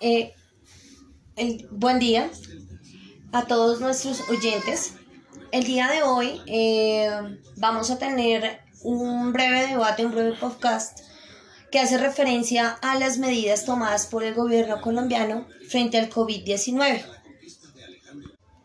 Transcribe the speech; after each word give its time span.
Eh, 0.00 0.34
el, 1.36 1.66
buen 1.70 1.98
día 1.98 2.30
a 3.32 3.46
todos 3.46 3.80
nuestros 3.80 4.28
oyentes. 4.28 4.94
El 5.52 5.64
día 5.64 5.88
de 5.88 6.02
hoy 6.02 6.40
eh, 6.46 7.08
vamos 7.56 7.90
a 7.90 7.98
tener 7.98 8.60
un 8.82 9.32
breve 9.32 9.68
debate, 9.68 10.04
un 10.04 10.12
breve 10.12 10.32
podcast 10.32 11.00
que 11.70 11.78
hace 11.78 11.98
referencia 11.98 12.70
a 12.82 12.98
las 12.98 13.18
medidas 13.18 13.64
tomadas 13.64 14.06
por 14.06 14.24
el 14.24 14.34
gobierno 14.34 14.80
colombiano 14.80 15.46
frente 15.68 15.98
al 15.98 16.10
COVID-19. 16.10 17.04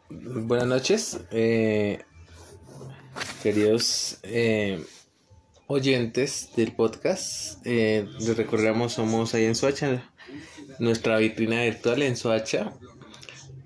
Buenas 0.09 0.67
noches, 0.67 1.19
eh, 1.31 2.03
queridos 3.41 4.19
eh, 4.23 4.83
oyentes 5.67 6.49
del 6.55 6.73
podcast. 6.73 7.65
les 7.65 8.37
recordamos, 8.37 8.93
somos 8.93 9.33
ahí 9.33 9.45
en 9.45 9.55
Soacha, 9.55 10.10
nuestra 10.79 11.17
vitrina 11.17 11.63
virtual 11.63 12.01
en 12.01 12.15
Soacha. 12.15 12.73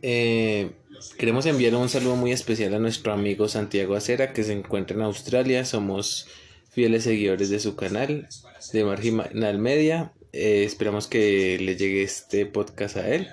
queremos 0.01 1.45
enviar 1.45 1.75
un 1.75 1.89
saludo 1.89 2.15
muy 2.15 2.31
especial 2.31 2.73
a 2.73 2.79
nuestro 2.79 3.13
amigo 3.13 3.47
Santiago 3.47 3.95
Acera 3.95 4.33
que 4.33 4.43
se 4.43 4.53
encuentra 4.53 4.95
en 4.95 5.03
Australia. 5.03 5.65
Somos 5.65 6.27
fieles 6.71 7.03
seguidores 7.03 7.49
de 7.49 7.59
su 7.59 7.75
canal 7.75 8.27
de 8.73 8.83
Marginal 8.83 9.59
Media. 9.59 10.11
Eh, 10.33 10.65
esperamos 10.65 11.07
que 11.07 11.57
le 11.59 11.77
llegue 11.77 12.03
este 12.03 12.45
podcast 12.45 12.97
a 12.97 13.07
él. 13.13 13.29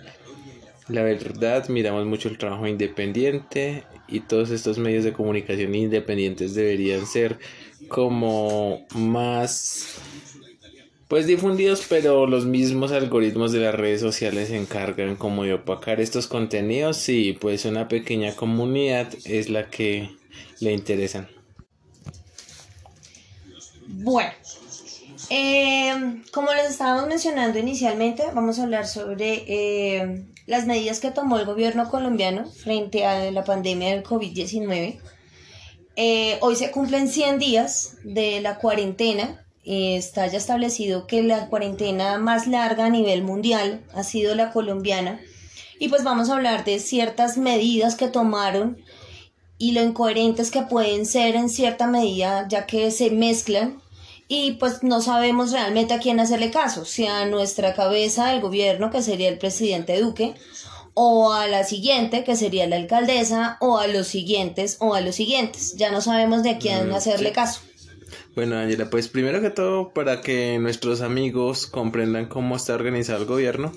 La 0.89 1.03
verdad, 1.03 1.69
miramos 1.69 2.06
mucho 2.06 2.28
el 2.28 2.39
trabajo 2.39 2.67
independiente 2.67 3.84
y 4.09 4.20
todos 4.20 4.51
estos 4.51 4.78
medios 4.78 5.05
de 5.05 5.12
comunicación 5.12 5.75
independientes 5.75 6.55
deberían 6.55 7.06
ser 7.06 7.39
como 7.89 8.87
más 8.95 9.97
pues 11.12 11.27
difundidos, 11.27 11.84
pero 11.91 12.27
los 12.27 12.47
mismos 12.47 12.91
algoritmos 12.91 13.53
de 13.53 13.61
las 13.61 13.75
redes 13.75 14.01
sociales 14.01 14.48
se 14.48 14.57
encargan 14.57 15.16
como 15.16 15.45
de 15.45 15.53
opacar 15.53 16.01
estos 16.01 16.27
contenidos 16.27 17.07
y 17.11 17.34
pues 17.34 17.66
una 17.66 17.87
pequeña 17.87 18.34
comunidad 18.34 19.09
es 19.27 19.51
la 19.51 19.69
que 19.69 20.11
le 20.61 20.73
interesan. 20.73 21.28
Bueno, 23.89 24.31
eh, 25.28 26.23
como 26.33 26.51
les 26.55 26.70
estábamos 26.70 27.06
mencionando 27.09 27.58
inicialmente, 27.58 28.23
vamos 28.34 28.58
a 28.58 28.62
hablar 28.62 28.86
sobre 28.86 29.45
eh, 29.47 30.25
las 30.47 30.64
medidas 30.64 30.98
que 30.98 31.11
tomó 31.11 31.39
el 31.39 31.45
gobierno 31.45 31.91
colombiano 31.91 32.47
frente 32.47 33.05
a 33.05 33.31
la 33.31 33.45
pandemia 33.45 33.91
del 33.91 34.03
COVID-19. 34.03 34.98
Eh, 35.95 36.39
hoy 36.41 36.56
se 36.56 36.70
cumplen 36.70 37.06
100 37.06 37.39
días 37.39 37.97
de 38.03 38.41
la 38.41 38.56
cuarentena. 38.56 39.45
Está 39.64 40.27
ya 40.27 40.38
establecido 40.38 41.06
que 41.06 41.22
la 41.22 41.48
cuarentena 41.48 42.18
más 42.18 42.46
larga 42.46 42.86
a 42.86 42.91
nivel 42.91 43.22
mundial 43.22 43.82
ha 43.94 44.02
sido 44.02 44.34
la 44.34 44.52
colombiana. 44.52 45.20
Y 45.78 45.88
pues 45.88 46.05
vamos 46.05 46.30
a 46.30 46.34
hablar 46.34 46.64
de 46.64 46.78
ciertas 46.78 47.38
medidas 47.38 47.94
que 47.94 48.08
tomaron 48.08 48.78
y 49.58 49.72
lo 49.72 49.83
incoherentes 49.83 50.50
que 50.50 50.62
pueden 50.62 51.06
ser 51.06 51.36
en 51.36 51.48
cierta 51.48 51.86
medida, 51.86 52.46
ya 52.48 52.66
que 52.66 52.90
se 52.90 53.10
mezclan 53.10 53.80
y 54.34 54.52
pues 54.52 54.83
no 54.83 55.02
sabemos 55.02 55.52
realmente 55.52 55.92
a 55.92 55.98
quién 55.98 56.18
hacerle 56.18 56.50
caso, 56.50 56.86
si 56.86 57.06
a 57.06 57.27
nuestra 57.27 57.74
cabeza 57.74 58.28
del 58.28 58.40
gobierno, 58.40 58.90
que 58.90 59.02
sería 59.02 59.28
el 59.28 59.36
presidente 59.36 60.00
Duque, 60.00 60.34
o 60.94 61.33
a 61.33 61.46
la 61.46 61.64
siguiente, 61.64 62.24
que 62.24 62.34
sería 62.34 62.66
la 62.66 62.77
alcaldesa, 62.77 63.58
o 63.60 63.77
a 63.77 63.86
los 63.88 64.06
siguientes, 64.06 64.78
o 64.80 64.94
a 64.94 65.02
los 65.02 65.16
siguientes. 65.16 65.77
Ya 65.77 65.90
no 65.90 66.00
sabemos 66.00 66.42
de 66.42 66.56
quién 66.56 66.88
mm, 66.88 66.94
hacerle 66.94 67.33
caso. 67.33 67.60
Bueno, 68.34 68.56
Angela, 68.56 68.88
pues 68.88 69.08
primero 69.08 69.42
que 69.42 69.50
todo, 69.50 69.92
para 69.92 70.22
que 70.22 70.58
nuestros 70.58 71.02
amigos 71.02 71.66
comprendan 71.66 72.27
cómo 72.27 72.56
está 72.56 72.74
organizado 72.74 73.20
el 73.20 73.27
gobierno, 73.27 73.72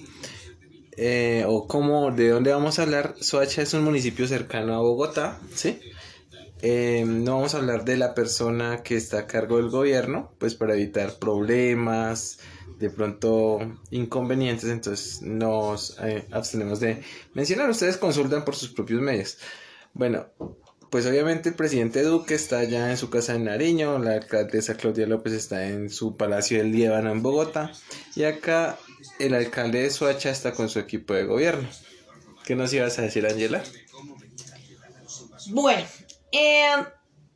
eh, 0.96 1.44
o 1.46 1.68
cómo, 1.68 2.12
de 2.12 2.30
dónde 2.30 2.54
vamos 2.54 2.80
a 2.80 2.84
hablar, 2.84 3.16
Soacha 3.20 3.62
es 3.62 3.74
un 3.74 3.84
municipio 3.84 4.28
cercano 4.28 4.74
a 4.76 4.80
Bogotá, 4.80 5.40
¿sí? 5.54 5.80
Eh, 6.62 7.04
no 7.06 7.36
vamos 7.36 7.54
a 7.54 7.58
hablar 7.58 7.84
de 7.84 7.98
la 7.98 8.14
persona 8.16 8.82
que 8.82 8.96
está 8.96 9.20
a 9.20 9.28
cargo 9.28 9.58
del 9.58 9.70
gobierno, 9.70 10.32
pues 10.40 10.56
para 10.56 10.74
evitar 10.74 11.20
problemas, 11.20 12.40
de 12.80 12.90
pronto 12.90 13.60
inconvenientes, 13.92 14.70
entonces 14.70 15.22
nos 15.22 15.98
eh, 16.02 16.26
abstenemos 16.32 16.80
de 16.80 17.04
mencionar. 17.34 17.70
Ustedes 17.70 17.98
consultan 17.98 18.46
por 18.46 18.56
sus 18.56 18.70
propios 18.70 19.02
medios. 19.02 19.38
Bueno, 19.94 20.28
pues 20.90 21.06
obviamente 21.06 21.50
el 21.50 21.56
presidente 21.56 22.04
Duque 22.04 22.36
está 22.36 22.64
ya 22.64 22.92
en 22.92 22.98
su 22.98 23.10
casa 23.10 23.36
en 23.36 23.46
Nariño, 23.46 24.00
la 24.00 24.14
alcaldesa 24.14 24.76
Claudia 24.76 25.08
López 25.08 25.34
está 25.34 25.68
en 25.68 25.90
su 25.90 26.16
palacio 26.16 26.58
del 26.58 26.72
Líbano 26.72 27.12
en 27.12 27.22
Bogotá 27.22 27.72
y 28.16 28.24
acá 28.24 28.78
el 29.20 29.34
alcalde 29.34 29.82
de 29.82 29.90
Soacha 29.90 30.30
está 30.30 30.54
con 30.54 30.70
su 30.70 30.80
equipo 30.80 31.14
de 31.14 31.26
gobierno. 31.26 31.68
¿Qué 32.46 32.56
nos 32.56 32.72
ibas 32.74 33.00
a 33.00 33.02
decir, 33.02 33.26
Angela? 33.26 33.64
Bueno, 35.50 35.86
eh, 36.32 36.68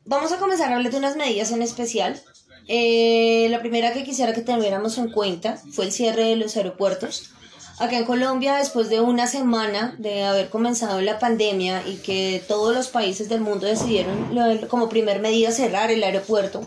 vamos 0.04 0.32
a 0.32 0.38
comenzar 0.38 0.72
a 0.72 0.76
hablar 0.76 0.92
de 0.92 0.98
unas 0.98 1.16
medidas 1.16 1.50
en 1.50 1.62
especial. 1.62 2.20
Eh, 2.68 3.48
la 3.50 3.60
primera 3.60 3.92
que 3.92 4.04
quisiera 4.04 4.32
que 4.32 4.42
tuviéramos 4.42 4.98
en 4.98 5.10
cuenta 5.10 5.56
fue 5.72 5.86
el 5.86 5.92
cierre 5.92 6.24
de 6.24 6.36
los 6.36 6.56
aeropuertos. 6.56 7.32
Acá 7.80 7.96
en 7.96 8.04
Colombia, 8.04 8.56
después 8.56 8.90
de 8.90 9.00
una 9.00 9.26
semana 9.26 9.94
de 9.96 10.24
haber 10.24 10.50
comenzado 10.50 11.00
la 11.00 11.18
pandemia 11.18 11.82
y 11.86 11.96
que 11.96 12.42
todos 12.46 12.74
los 12.74 12.88
países 12.88 13.30
del 13.30 13.40
mundo 13.40 13.66
decidieron 13.66 14.28
como 14.68 14.90
primer 14.90 15.20
medida 15.20 15.50
cerrar 15.50 15.90
el 15.90 16.04
aeropuerto, 16.04 16.60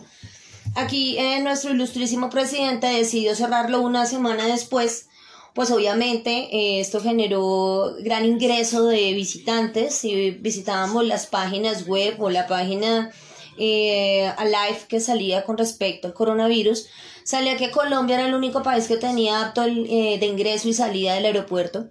aquí 0.73 1.15
eh, 1.19 1.39
nuestro 1.41 1.71
ilustrísimo 1.71 2.31
presidente 2.31 2.87
decidió 2.87 3.35
cerrarlo 3.35 3.81
una 3.81 4.07
semana 4.07 4.47
después 4.47 5.07
pues 5.53 5.69
obviamente 5.69 6.49
eh, 6.51 6.79
esto 6.79 6.99
generó 6.99 7.93
gran 7.99 8.25
ingreso 8.25 8.87
de 8.87 9.13
visitantes. 9.13 9.93
Si 9.93 10.31
visitábamos 10.31 11.05
las 11.05 11.27
páginas 11.27 11.85
web 11.85 12.15
o 12.19 12.31
la 12.31 12.47
página 12.47 13.11
eh, 13.57 14.25
a 14.37 14.45
live 14.45 14.79
que 14.87 14.99
salía 14.99 15.43
con 15.43 15.57
respecto 15.57 16.07
al 16.07 16.13
coronavirus, 16.13 16.87
salía 17.23 17.57
que 17.57 17.71
Colombia 17.71 18.17
era 18.17 18.27
el 18.27 18.33
único 18.33 18.63
país 18.63 18.87
que 18.87 18.97
tenía 18.97 19.41
apto 19.41 19.63
eh, 19.63 20.17
de 20.19 20.25
ingreso 20.25 20.69
y 20.69 20.73
salida 20.73 21.15
del 21.15 21.25
aeropuerto, 21.25 21.89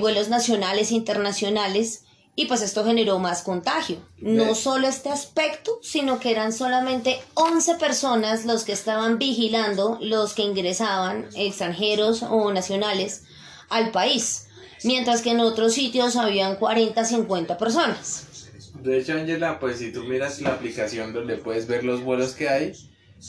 vuelos 0.00 0.28
nacionales 0.28 0.90
e 0.90 0.94
internacionales 0.94 2.04
y 2.40 2.46
pues 2.46 2.62
esto 2.62 2.84
generó 2.84 3.18
más 3.18 3.42
contagio. 3.42 3.98
No 4.18 4.54
solo 4.54 4.88
este 4.88 5.10
aspecto, 5.10 5.78
sino 5.82 6.20
que 6.20 6.30
eran 6.30 6.54
solamente 6.54 7.20
11 7.34 7.74
personas 7.74 8.46
los 8.46 8.64
que 8.64 8.72
estaban 8.72 9.18
vigilando 9.18 9.98
los 10.00 10.32
que 10.32 10.42
ingresaban, 10.42 11.28
extranjeros 11.34 12.22
o 12.22 12.50
nacionales, 12.50 13.24
al 13.68 13.90
país, 13.90 14.46
mientras 14.84 15.20
que 15.22 15.32
en 15.32 15.40
otros 15.40 15.74
sitios 15.74 16.16
habían 16.16 16.56
40, 16.56 17.04
50 17.04 17.58
personas. 17.58 18.26
De 18.82 18.98
hecho, 18.98 19.12
Angela, 19.12 19.58
pues 19.58 19.78
si 19.78 19.92
tú 19.92 20.04
miras 20.04 20.40
la 20.40 20.50
aplicación 20.50 21.12
donde 21.12 21.36
puedes 21.36 21.66
ver 21.66 21.84
los 21.84 22.02
vuelos 22.02 22.34
que 22.34 22.48
hay, 22.48 22.72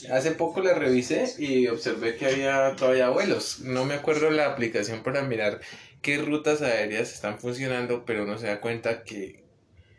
hace 0.09 0.31
poco 0.31 0.62
la 0.62 0.73
revisé 0.73 1.34
y 1.38 1.67
observé 1.67 2.16
que 2.16 2.25
había 2.25 2.75
todavía 2.78 3.09
vuelos. 3.09 3.59
No 3.59 3.84
me 3.84 3.95
acuerdo 3.95 4.29
la 4.29 4.47
aplicación 4.47 5.03
para 5.03 5.23
mirar 5.23 5.59
qué 6.01 6.17
rutas 6.17 6.62
aéreas 6.62 7.13
están 7.13 7.39
funcionando, 7.39 8.06
pero 8.06 8.23
uno 8.23 8.38
se 8.38 8.47
da 8.47 8.62
cuenta 8.62 9.03
que 9.03 9.44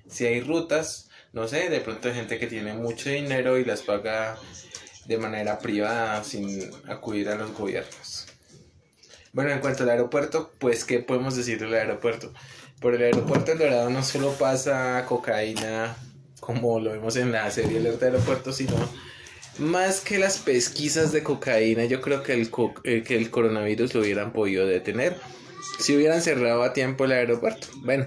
si 0.09 0.25
hay 0.25 0.41
rutas, 0.41 1.11
no 1.33 1.47
sé, 1.49 1.69
de 1.69 1.81
pronto 1.81 2.09
hay 2.09 2.15
gente 2.15 2.39
que 2.39 2.47
tiene 2.47 2.73
mucho 2.73 3.11
dinero 3.11 3.59
y 3.59 3.65
las 3.65 3.83
paga 3.83 4.39
de 5.07 5.19
manera 5.19 5.59
privada 5.59 6.25
sin 6.25 6.71
acudir 6.89 7.29
a 7.29 7.35
los 7.35 7.53
gobiernos. 7.53 8.27
Bueno, 9.33 9.51
en 9.51 9.61
cuanto 9.61 9.83
al 9.83 9.91
aeropuerto, 9.91 10.53
pues 10.59 10.85
¿qué 10.85 10.99
podemos 11.01 11.37
decir 11.37 11.59
del 11.59 11.75
aeropuerto? 11.75 12.33
Por 12.83 12.97
el 12.97 13.03
aeropuerto 13.03 13.53
El 13.53 13.59
Dorado 13.59 13.91
no 13.91 14.03
solo 14.03 14.33
pasa 14.33 15.05
cocaína, 15.09 15.97
como 16.41 16.81
lo 16.81 16.91
vemos 16.91 17.15
en 17.17 17.31
la 17.31 17.49
serie 17.51 17.79
Alerta 17.79 18.07
Aeropuerto, 18.07 18.53
sino 18.53 18.75
más 19.59 20.01
que 20.01 20.19
las 20.19 20.39
pesquisas 20.39 21.13
de 21.13 21.23
cocaína, 21.23 21.85
yo 21.85 22.01
creo 22.01 22.25
que 22.25 22.33
el, 22.33 22.51
eh, 22.85 23.05
que 23.07 23.17
el 23.17 23.31
coronavirus 23.31 23.95
lo 23.95 24.01
hubieran 24.01 24.33
podido 24.33 24.67
detener 24.67 25.17
si 25.79 25.97
hubieran 25.97 26.23
cerrado 26.23 26.63
a 26.63 26.73
tiempo 26.73 27.05
el 27.05 27.13
aeropuerto. 27.13 27.69
Bueno, 27.77 28.07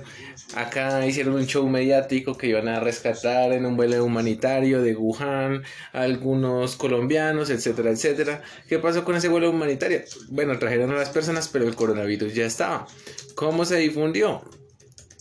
acá 0.56 1.06
hicieron 1.06 1.36
un 1.36 1.46
show 1.46 1.68
mediático 1.68 2.38
que 2.38 2.48
iban 2.48 2.68
a 2.68 2.80
rescatar 2.80 3.52
en 3.54 3.66
un 3.66 3.76
vuelo 3.76 4.04
humanitario 4.04 4.82
de 4.82 4.96
Wuhan 4.96 5.64
a 5.94 6.02
algunos 6.02 6.76
colombianos, 6.76 7.50
etcétera, 7.50 7.92
etcétera. 7.92 8.42
¿Qué 8.68 8.80
pasó 8.80 9.04
con 9.04 9.16
ese 9.16 9.28
vuelo 9.28 9.50
humanitario? 9.50 10.02
Bueno, 10.30 10.58
trajeron 10.60 10.92
a 10.92 10.96
las 10.96 11.10
personas, 11.10 11.48
pero 11.48 11.68
el 11.68 11.76
coronavirus 11.76 12.34
ya 12.34 12.46
estaba. 12.46 12.88
¿Cómo 13.36 13.66
se 13.66 13.78
difundió? 13.78 14.44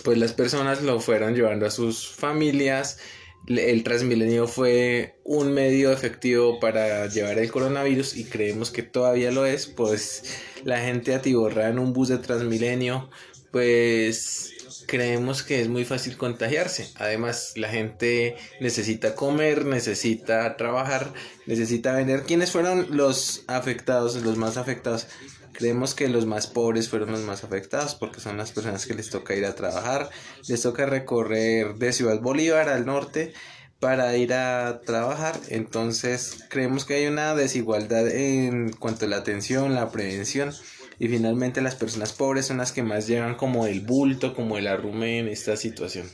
Pues 0.04 0.18
las 0.18 0.32
personas 0.32 0.82
lo 0.82 1.00
fueron 1.00 1.34
llevando 1.34 1.66
a 1.66 1.70
sus 1.70 2.08
familias 2.08 2.98
el 3.46 3.84
Transmilenio 3.84 4.46
fue 4.46 5.18
un 5.24 5.52
medio 5.52 5.92
efectivo 5.92 6.58
para 6.60 7.06
llevar 7.08 7.38
el 7.38 7.50
coronavirus 7.50 8.16
y 8.16 8.24
creemos 8.24 8.70
que 8.70 8.82
todavía 8.82 9.30
lo 9.30 9.44
es, 9.44 9.66
pues 9.66 10.24
la 10.64 10.80
gente 10.80 11.14
atiborrada 11.14 11.68
en 11.68 11.78
un 11.78 11.92
bus 11.92 12.08
de 12.08 12.18
Transmilenio, 12.18 13.10
pues 13.50 14.52
creemos 14.86 15.42
que 15.42 15.60
es 15.60 15.68
muy 15.68 15.84
fácil 15.84 16.16
contagiarse. 16.16 16.88
Además, 16.96 17.52
la 17.56 17.68
gente 17.68 18.36
necesita 18.60 19.14
comer, 19.14 19.66
necesita 19.66 20.56
trabajar, 20.56 21.12
necesita 21.46 21.94
vender. 21.94 22.22
¿Quiénes 22.22 22.50
fueron 22.50 22.96
los 22.96 23.44
afectados, 23.46 24.16
los 24.22 24.38
más 24.38 24.56
afectados? 24.56 25.06
Creemos 25.54 25.94
que 25.94 26.08
los 26.08 26.26
más 26.26 26.46
pobres 26.46 26.88
fueron 26.88 27.12
los 27.12 27.20
más 27.20 27.44
afectados 27.44 27.94
porque 27.94 28.20
son 28.20 28.36
las 28.36 28.52
personas 28.52 28.86
que 28.86 28.94
les 28.94 29.08
toca 29.08 29.34
ir 29.34 29.46
a 29.46 29.54
trabajar, 29.54 30.10
les 30.48 30.60
toca 30.60 30.84
recorrer 30.84 31.76
de 31.76 31.92
Ciudad 31.92 32.20
Bolívar 32.20 32.68
al 32.68 32.84
norte 32.84 33.32
para 33.80 34.16
ir 34.16 34.34
a 34.34 34.80
trabajar. 34.84 35.38
Entonces 35.48 36.44
creemos 36.48 36.84
que 36.84 36.94
hay 36.94 37.06
una 37.06 37.34
desigualdad 37.34 38.08
en 38.08 38.72
cuanto 38.72 39.04
a 39.04 39.08
la 39.08 39.16
atención, 39.16 39.74
la 39.74 39.90
prevención 39.90 40.52
y 40.98 41.08
finalmente 41.08 41.60
las 41.60 41.74
personas 41.74 42.12
pobres 42.12 42.46
son 42.46 42.58
las 42.58 42.72
que 42.72 42.82
más 42.82 43.06
llevan 43.06 43.34
como 43.34 43.66
el 43.66 43.80
bulto, 43.80 44.34
como 44.34 44.58
el 44.58 44.66
arrume 44.66 45.18
en 45.18 45.28
esta 45.28 45.56
situación. 45.56 46.10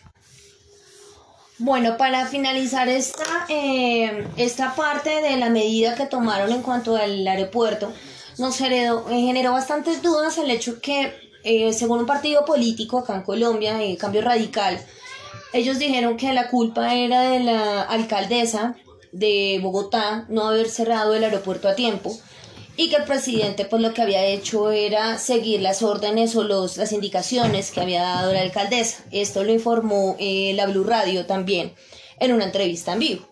Bueno, 1.59 1.99
para 1.99 2.27
finalizar 2.27 2.89
esta, 2.89 3.47
eh, 3.51 4.27
esta 4.39 4.75
parte 4.75 5.21
de 5.21 5.37
la 5.37 5.51
medida 5.51 5.95
que 5.95 6.07
tomaron 6.07 6.51
en 6.53 6.63
cuanto 6.63 6.97
al 6.97 7.27
aeropuerto, 7.27 7.93
nos 8.39 8.61
eh, 8.61 8.91
generó 9.09 9.53
bastantes 9.53 10.03
dudas 10.03 10.39
el 10.39 10.51
hecho 10.51 10.81
que, 10.81 11.15
eh, 11.45 11.73
según 11.73 12.01
un 12.01 12.07
partido 12.07 12.45
político 12.45 12.99
acá 12.99 13.15
en 13.15 13.23
Colombia, 13.23 13.79
Cambio 13.99 14.23
Radical, 14.23 14.79
ellos 15.53 15.79
dijeron 15.79 16.17
que 16.17 16.33
la 16.33 16.49
culpa 16.49 16.95
era 16.95 17.23
de 17.23 17.41
la 17.41 17.83
alcaldesa 17.83 18.77
de 19.13 19.59
Bogotá 19.63 20.27
no 20.29 20.47
haber 20.47 20.69
cerrado 20.69 21.15
el 21.15 21.25
aeropuerto 21.25 21.69
a 21.69 21.75
tiempo 21.75 22.17
y 22.77 22.89
que 22.89 22.97
el 22.97 23.05
presidente 23.05 23.67
pues 23.67 23.83
lo 23.83 23.93
que 23.93 24.01
había 24.01 24.25
hecho 24.25 24.71
era 24.71 25.19
seguir 25.19 25.61
las 25.61 25.83
órdenes 25.83 26.35
o 26.35 26.45
los, 26.45 26.79
las 26.79 26.93
indicaciones 26.93 27.73
que 27.73 27.81
había 27.81 28.03
dado 28.03 28.33
la 28.33 28.41
alcaldesa. 28.41 29.05
Esto 29.11 29.45
lo 29.45 29.53
informó 29.53 30.17
eh, 30.19 30.53
la 30.55 30.67
Blue 30.67 30.85
Radio 30.85 31.27
también 31.27 31.75
en 32.21 32.33
una 32.33 32.45
entrevista 32.45 32.95
en 32.95 32.99
vivo. 33.01 33.27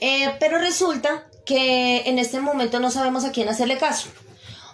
Eh, 0.00 0.34
pero 0.40 0.58
resulta 0.58 1.27
que 1.48 2.02
en 2.04 2.18
este 2.18 2.40
momento 2.40 2.78
no 2.78 2.90
sabemos 2.90 3.24
a 3.24 3.32
quién 3.32 3.48
hacerle 3.48 3.78
caso, 3.78 4.08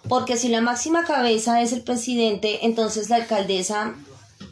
porque 0.08 0.36
si 0.36 0.48
la 0.48 0.60
máxima 0.60 1.04
cabeza 1.04 1.62
es 1.62 1.72
el 1.72 1.82
presidente, 1.82 2.66
entonces 2.66 3.08
la 3.08 3.16
alcaldesa 3.16 3.94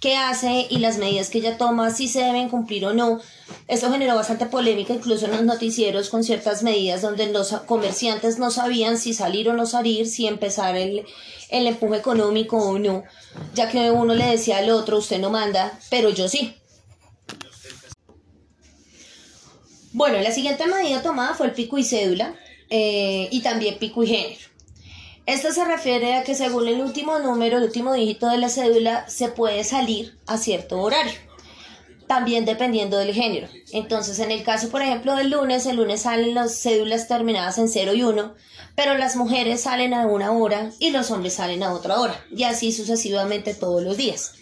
qué 0.00 0.16
hace 0.16 0.66
y 0.70 0.78
las 0.78 0.98
medidas 0.98 1.30
que 1.30 1.38
ella 1.38 1.58
toma, 1.58 1.90
si 1.90 2.06
se 2.06 2.20
deben 2.20 2.48
cumplir 2.48 2.86
o 2.86 2.94
no. 2.94 3.20
Esto 3.66 3.90
generó 3.90 4.14
bastante 4.14 4.46
polémica 4.46 4.92
incluso 4.92 5.26
en 5.26 5.32
los 5.32 5.42
noticieros 5.42 6.10
con 6.10 6.22
ciertas 6.22 6.62
medidas 6.62 7.02
donde 7.02 7.26
los 7.26 7.50
comerciantes 7.66 8.38
no 8.38 8.52
sabían 8.52 8.98
si 8.98 9.14
salir 9.14 9.48
o 9.48 9.52
no 9.52 9.66
salir, 9.66 10.06
si 10.06 10.28
empezar 10.28 10.76
el, 10.76 11.04
el 11.50 11.66
empuje 11.66 11.98
económico 11.98 12.56
o 12.56 12.78
no, 12.78 13.02
ya 13.54 13.68
que 13.68 13.90
uno 13.90 14.14
le 14.14 14.26
decía 14.26 14.58
al 14.58 14.70
otro, 14.70 14.98
usted 14.98 15.18
no 15.18 15.30
manda, 15.30 15.78
pero 15.90 16.08
yo 16.10 16.28
sí. 16.28 16.54
Bueno, 19.94 20.18
la 20.20 20.32
siguiente 20.32 20.66
medida 20.66 21.02
tomada 21.02 21.34
fue 21.34 21.46
el 21.46 21.52
pico 21.52 21.76
y 21.76 21.84
cédula 21.84 22.34
eh, 22.70 23.28
y 23.30 23.42
también 23.42 23.78
pico 23.78 24.02
y 24.02 24.06
género. 24.06 24.40
Esto 25.26 25.52
se 25.52 25.64
refiere 25.66 26.14
a 26.14 26.24
que 26.24 26.34
según 26.34 26.66
el 26.66 26.80
último 26.80 27.18
número, 27.18 27.58
el 27.58 27.64
último 27.64 27.92
dígito 27.92 28.28
de 28.28 28.38
la 28.38 28.48
cédula, 28.48 29.08
se 29.08 29.28
puede 29.28 29.62
salir 29.64 30.16
a 30.26 30.38
cierto 30.38 30.80
horario, 30.80 31.12
también 32.06 32.46
dependiendo 32.46 32.96
del 32.96 33.12
género. 33.12 33.48
Entonces, 33.72 34.18
en 34.18 34.30
el 34.30 34.42
caso, 34.42 34.70
por 34.70 34.80
ejemplo, 34.80 35.14
del 35.14 35.30
lunes, 35.30 35.66
el 35.66 35.76
lunes 35.76 36.02
salen 36.02 36.34
las 36.34 36.60
cédulas 36.60 37.06
terminadas 37.06 37.58
en 37.58 37.68
0 37.68 37.92
y 37.92 38.02
1, 38.02 38.34
pero 38.74 38.96
las 38.96 39.14
mujeres 39.14 39.60
salen 39.60 39.92
a 39.92 40.06
una 40.06 40.32
hora 40.32 40.72
y 40.78 40.90
los 40.90 41.10
hombres 41.10 41.34
salen 41.34 41.62
a 41.62 41.72
otra 41.72 42.00
hora, 42.00 42.24
y 42.34 42.44
así 42.44 42.72
sucesivamente 42.72 43.54
todos 43.54 43.82
los 43.82 43.98
días. 43.98 44.32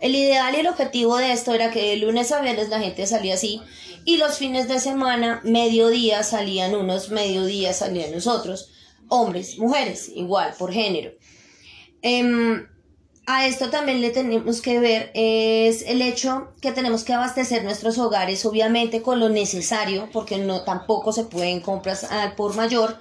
El 0.00 0.14
ideal 0.14 0.54
y 0.54 0.60
el 0.60 0.66
objetivo 0.68 1.16
de 1.18 1.32
esto 1.32 1.52
era 1.52 1.70
que 1.70 1.90
de 1.90 1.96
lunes 1.96 2.32
a 2.32 2.40
viernes 2.40 2.70
la 2.70 2.80
gente 2.80 3.06
salía 3.06 3.34
así 3.34 3.60
y 4.04 4.16
los 4.16 4.38
fines 4.38 4.68
de 4.68 4.80
semana, 4.80 5.40
mediodía 5.44 6.22
salían 6.22 6.74
unos, 6.74 7.10
mediodía 7.10 7.72
salían 7.72 8.12
los 8.12 8.26
otros. 8.26 8.70
Hombres, 9.08 9.58
mujeres, 9.58 10.10
igual, 10.14 10.54
por 10.58 10.72
género. 10.72 11.12
Em, 12.00 12.66
a 13.26 13.46
esto 13.46 13.70
también 13.70 14.00
le 14.00 14.10
tenemos 14.10 14.60
que 14.60 14.80
ver 14.80 15.12
es 15.14 15.82
el 15.82 16.02
hecho 16.02 16.52
que 16.60 16.72
tenemos 16.72 17.04
que 17.04 17.12
abastecer 17.12 17.62
nuestros 17.62 17.96
hogares 17.98 18.44
obviamente 18.44 19.00
con 19.00 19.20
lo 19.20 19.28
necesario 19.28 20.08
porque 20.12 20.38
no 20.38 20.62
tampoco 20.62 21.12
se 21.12 21.24
pueden 21.24 21.60
compras 21.60 22.04
al 22.04 22.34
por 22.34 22.56
mayor. 22.56 22.98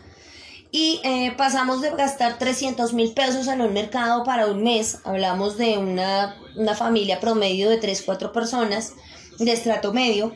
Y 0.73 1.01
eh, 1.03 1.33
pasamos 1.35 1.81
de 1.81 1.89
gastar 1.91 2.37
300 2.37 2.93
mil 2.93 3.13
pesos 3.13 3.47
en 3.47 3.61
un 3.61 3.73
mercado 3.73 4.23
para 4.23 4.47
un 4.47 4.63
mes. 4.63 4.99
Hablamos 5.03 5.57
de 5.57 5.77
una, 5.77 6.37
una 6.55 6.75
familia 6.75 7.19
promedio 7.19 7.69
de 7.69 7.77
3 7.77 8.03
4 8.05 8.31
personas 8.31 8.93
de 9.37 9.51
estrato 9.51 9.91
medio 9.91 10.33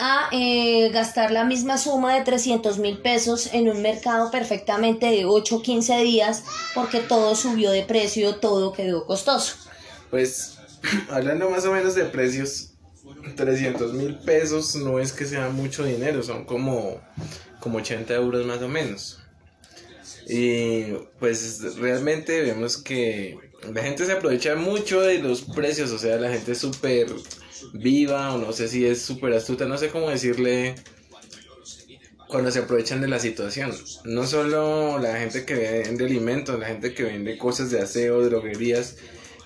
a 0.00 0.28
eh, 0.32 0.90
gastar 0.92 1.30
la 1.30 1.44
misma 1.44 1.78
suma 1.78 2.14
de 2.14 2.24
300 2.24 2.78
mil 2.78 2.98
pesos 2.98 3.50
en 3.52 3.68
un 3.68 3.82
mercado 3.82 4.30
perfectamente 4.30 5.06
de 5.06 5.26
8 5.26 5.56
o 5.56 5.62
15 5.62 5.98
días 6.02 6.44
porque 6.74 7.00
todo 7.00 7.34
subió 7.36 7.70
de 7.70 7.82
precio, 7.82 8.36
todo 8.36 8.72
quedó 8.72 9.06
costoso. 9.06 9.56
Pues 10.10 10.58
hablando 11.10 11.50
más 11.50 11.64
o 11.66 11.72
menos 11.72 11.94
de 11.94 12.04
precios, 12.06 12.70
300 13.36 13.92
mil 13.92 14.16
pesos 14.18 14.74
no 14.76 14.98
es 14.98 15.12
que 15.12 15.26
sea 15.26 15.50
mucho 15.50 15.84
dinero, 15.84 16.22
son 16.22 16.44
como, 16.44 17.00
como 17.60 17.78
80 17.78 18.14
euros 18.14 18.46
más 18.46 18.62
o 18.62 18.68
menos. 18.68 19.18
Y 20.28 20.84
pues 21.18 21.76
realmente 21.76 22.40
vemos 22.42 22.76
que 22.76 23.38
la 23.74 23.82
gente 23.82 24.06
se 24.06 24.12
aprovecha 24.12 24.54
mucho 24.54 25.00
de 25.00 25.18
los 25.18 25.42
precios, 25.42 25.90
o 25.90 25.98
sea, 25.98 26.16
la 26.16 26.30
gente 26.30 26.52
es 26.52 26.58
súper 26.58 27.08
viva 27.72 28.34
o 28.34 28.38
no 28.38 28.52
sé 28.52 28.68
si 28.68 28.86
es 28.86 29.02
súper 29.02 29.32
astuta, 29.32 29.66
no 29.66 29.78
sé 29.78 29.88
cómo 29.88 30.10
decirle 30.10 30.74
cuando 32.30 32.50
se 32.50 32.60
aprovechan 32.60 33.00
de 33.00 33.08
la 33.08 33.18
situación. 33.18 33.72
No 34.04 34.26
solo 34.26 34.98
la 34.98 35.16
gente 35.18 35.44
que 35.44 35.54
vende 35.54 36.04
alimentos, 36.04 36.58
la 36.58 36.66
gente 36.66 36.94
que 36.94 37.02
vende 37.02 37.36
cosas 37.36 37.70
de 37.70 37.80
aseo, 37.80 38.22
droguerías, 38.22 38.96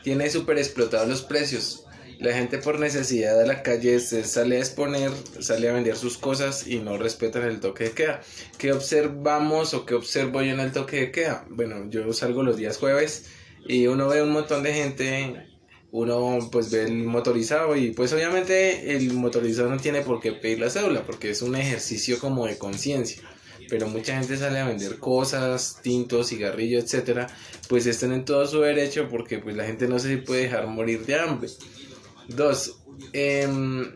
tiene 0.03 0.31
súper 0.31 0.59
explotados 0.59 1.09
los 1.09 1.23
precios. 1.23 1.85
La 2.21 2.33
gente 2.33 2.59
por 2.59 2.79
necesidad 2.79 3.37
de 3.37 3.47
la 3.47 3.63
calle 3.63 3.99
se 3.99 4.23
sale 4.23 4.57
a 4.57 4.61
exponer, 4.61 5.11
sale 5.41 5.69
a 5.69 5.73
vender 5.73 5.97
sus 5.97 6.17
cosas 6.17 6.67
y 6.67 6.79
no 6.79 6.97
respetan 6.97 7.43
el 7.43 7.59
toque 7.59 7.85
de 7.85 7.91
queda. 7.91 8.21
¿Qué 8.57 8.73
observamos 8.73 9.75
o 9.75 9.85
qué 9.85 9.95
observo 9.95 10.41
yo 10.43 10.53
en 10.53 10.61
el 10.61 10.73
toque 10.73 11.01
de 11.01 11.11
queda? 11.11 11.45
Bueno, 11.51 11.91
yo 11.91 12.13
salgo 12.13 12.43
los 12.43 12.57
días 12.57 12.77
jueves 12.77 13.27
y 13.67 13.89
uno 13.89 14.09
ve 14.09 14.23
un 14.23 14.31
montón 14.31 14.63
de 14.63 14.75
gente 14.75 15.54
uno 15.97 16.49
pues 16.51 16.73
ve 16.73 16.83
el 16.83 17.05
motorizado 17.05 17.77
y 17.77 17.93
pues 17.93 18.13
obviamente 18.13 18.97
el 18.97 19.13
motorizado 19.13 19.71
no 19.71 19.77
tiene 19.77 20.01
por 20.01 20.21
qué 20.21 20.33
pedir 20.33 20.59
la 20.59 20.69
cédula 20.69 21.07
porque 21.07 21.31
es 21.31 21.41
un 21.41 21.55
ejercicio 21.55 22.19
como 22.19 22.47
de 22.47 22.59
conciencia 22.59 23.23
pero 23.69 23.87
mucha 23.87 24.19
gente 24.19 24.37
sale 24.37 24.59
a 24.59 24.67
vender 24.67 24.99
cosas, 24.99 25.79
tintos, 25.83 26.29
cigarrillos, 26.29 26.85
etcétera, 26.85 27.29
pues 27.69 27.87
están 27.87 28.13
en 28.13 28.25
todo 28.25 28.45
su 28.47 28.61
derecho 28.61 29.09
porque 29.09 29.39
pues 29.39 29.57
la 29.57 29.65
gente 29.65 29.89
no 29.89 29.99
se 29.99 30.19
puede 30.19 30.43
dejar 30.43 30.67
morir 30.67 31.07
de 31.07 31.19
hambre. 31.19 31.49
Dos, 32.29 32.83
em, 33.13 33.95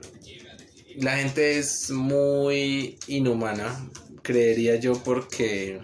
la 0.97 1.19
gente 1.19 1.59
es 1.59 1.91
muy 1.91 2.99
inhumana, 3.09 3.91
creería 4.23 4.77
yo, 4.77 4.95
porque 5.03 5.81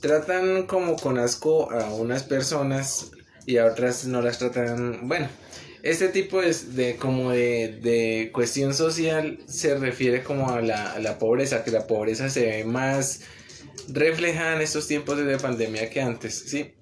tratan 0.00 0.66
como 0.66 0.96
con 0.96 1.18
asco 1.18 1.70
a 1.70 1.94
unas 1.94 2.24
personas 2.24 3.12
y 3.46 3.58
a 3.58 3.66
otras 3.66 4.06
no 4.06 4.20
las 4.20 4.38
tratan, 4.38 5.08
bueno, 5.08 5.28
este 5.82 6.08
tipo 6.08 6.40
de, 6.40 6.52
de 6.52 6.96
como 6.96 7.30
de, 7.30 7.78
de, 7.80 8.30
cuestión 8.32 8.74
social 8.74 9.38
se 9.46 9.76
refiere 9.76 10.22
como 10.22 10.50
a 10.50 10.60
la, 10.60 10.98
la, 10.98 11.18
pobreza, 11.18 11.62
que 11.62 11.70
la 11.70 11.86
pobreza 11.86 12.28
se 12.28 12.44
ve 12.44 12.64
más 12.64 13.20
reflejada 13.88 14.56
en 14.56 14.62
estos 14.62 14.88
tiempos 14.88 15.24
de 15.24 15.38
pandemia 15.38 15.88
que 15.88 16.00
antes, 16.00 16.44
¿sí? 16.48 16.72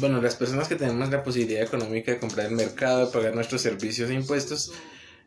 Bueno, 0.00 0.22
las 0.22 0.36
personas 0.36 0.68
que 0.68 0.76
tenemos 0.76 1.10
la 1.10 1.22
posibilidad 1.22 1.62
económica 1.62 2.12
de 2.12 2.18
comprar 2.18 2.46
el 2.46 2.52
mercado, 2.52 3.06
de 3.06 3.12
pagar 3.12 3.34
nuestros 3.34 3.60
servicios 3.60 4.10
e 4.10 4.14
impuestos, 4.14 4.72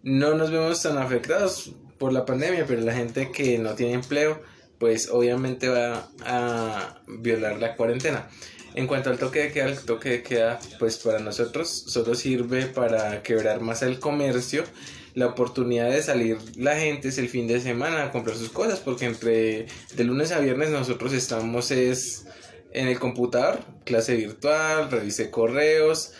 no 0.01 0.34
nos 0.36 0.50
vemos 0.50 0.81
tan 0.81 0.98
afectados 0.98 1.75
por 1.98 2.13
la 2.13 2.25
pandemia, 2.25 2.65
pero 2.65 2.81
la 2.81 2.93
gente 2.93 3.31
que 3.31 3.57
no 3.57 3.75
tiene 3.75 3.93
empleo, 3.93 4.41
pues 4.79 5.10
obviamente 5.10 5.67
va 5.67 6.10
a 6.25 7.01
violar 7.07 7.60
la 7.60 7.75
cuarentena. 7.75 8.27
En 8.75 8.88
cuanto 8.88 9.10
al 9.10 9.17
toque 9.17 9.39
de 9.39 9.51
queda, 9.53 9.70
el 9.70 9.79
toque 9.79 10.10
de 10.10 10.24
queda, 10.24 10.60
pues 10.79 10.98
para 10.98 11.20
nosotros 11.20 11.86
solo 11.88 12.13
sirve 12.13 12.65
para 12.65 13.24
quebrar 13.24 13.62
más 13.62 13.82
el 13.82 14.00
comercio. 14.00 14.65
La 15.13 15.27
oportunidad 15.27 15.89
de 15.89 16.03
salir 16.03 16.38
la 16.58 16.75
gente 16.75 17.08
es 17.08 17.17
el 17.17 17.29
fin 17.29 17.48
de 17.48 17.62
semana 17.62 18.03
a 18.03 18.12
comprar 18.12 18.36
sus 18.36 18.50
cosas, 18.50 18.82
porque 18.82 19.05
entre 19.05 19.67
de 19.96 20.03
lunes 20.03 20.34
a 20.34 20.39
viernes 20.39 20.72
nosotros 20.72 21.13
estamos 21.13 21.72
es 21.72 22.25
en 22.74 22.89
el 22.89 23.00
computador, 23.00 23.60
clase 23.86 24.17
virtual, 24.17 24.91
revise 24.91 25.29
correos, 25.29 26.12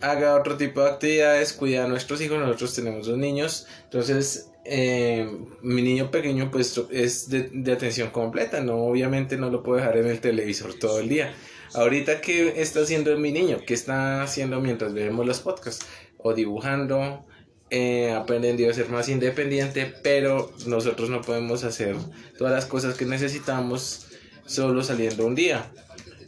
haga 0.00 0.34
otro 0.34 0.56
tipo 0.56 0.80
de 0.80 0.88
actividades, 0.88 1.52
cuida 1.52 1.84
a 1.84 1.88
nuestros 1.88 2.22
hijos, 2.22 2.38
nosotros 2.38 2.74
tenemos 2.74 3.06
dos 3.06 3.18
niños, 3.18 3.66
entonces 3.84 4.48
eh, 4.70 5.26
mi 5.62 5.80
niño 5.80 6.10
pequeño 6.10 6.50
pues 6.50 6.78
es 6.90 7.30
de, 7.30 7.72
atención 7.72 8.10
completa, 8.10 8.60
no 8.60 8.76
obviamente 8.84 9.38
no 9.38 9.48
lo 9.48 9.62
puedo 9.62 9.78
dejar 9.78 9.96
en 9.96 10.06
el 10.06 10.20
televisor 10.20 10.74
todo 10.74 11.00
el 11.00 11.08
día. 11.08 11.34
Ahorita, 11.74 12.20
¿qué 12.20 12.60
está 12.60 12.80
haciendo 12.80 13.16
mi 13.16 13.32
niño? 13.32 13.60
¿Qué 13.66 13.72
está 13.72 14.22
haciendo 14.22 14.60
mientras 14.60 14.92
vemos 14.92 15.26
los 15.26 15.40
podcasts? 15.40 15.86
O 16.18 16.34
dibujando, 16.34 17.24
eh, 17.70 18.12
aprendiendo 18.12 18.68
a 18.68 18.74
ser 18.74 18.90
más 18.90 19.08
independiente, 19.08 19.94
pero 20.02 20.52
nosotros 20.66 21.08
no 21.08 21.22
podemos 21.22 21.64
hacer 21.64 21.96
todas 22.36 22.52
las 22.52 22.66
cosas 22.66 22.94
que 22.94 23.06
necesitamos 23.06 24.06
solo 24.44 24.82
saliendo 24.82 25.26
un 25.26 25.34
día. 25.34 25.70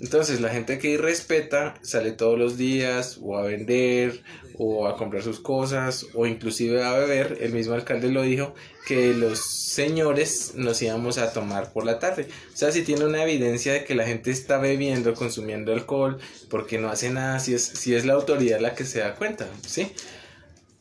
Entonces 0.01 0.41
la 0.41 0.49
gente 0.49 0.79
que 0.79 0.97
respeta 0.97 1.75
sale 1.83 2.13
todos 2.13 2.39
los 2.39 2.57
días 2.57 3.19
o 3.23 3.37
a 3.37 3.43
vender 3.43 4.23
o 4.59 4.87
a 4.87 4.97
comprar 4.97 5.23
sus 5.23 5.41
cosas 5.41 6.07
o 6.15 6.27
inclusive 6.27 6.83
a 6.83 6.93
beber. 6.95 7.39
El 7.41 7.53
mismo 7.53 7.75
alcalde 7.75 8.11
lo 8.11 8.23
dijo 8.23 8.55
que 8.87 9.13
los 9.13 9.39
señores 9.39 10.53
nos 10.55 10.81
íbamos 10.81 11.19
a 11.19 11.33
tomar 11.33 11.73
por 11.73 11.85
la 11.85 11.99
tarde. 11.99 12.29
O 12.53 12.57
sea, 12.57 12.73
si 12.73 12.83
tiene 12.83 13.05
una 13.05 13.23
evidencia 13.23 13.75
de 13.75 13.85
que 13.85 13.95
la 13.95 14.07
gente 14.07 14.31
está 14.31 14.59
bebiendo, 14.59 15.15
consumiendo 15.15 15.73
alcohol, 15.73 16.19
porque 16.49 16.79
no 16.79 16.89
hace 16.89 17.11
nada, 17.11 17.39
si 17.39 17.55
es, 17.55 17.63
si 17.65 17.95
es 17.95 18.05
la 18.07 18.15
autoridad 18.15 18.61
la 18.61 18.75
que 18.75 18.85
se 18.85 19.01
da 19.01 19.15
cuenta, 19.15 19.47
¿sí? 19.67 19.93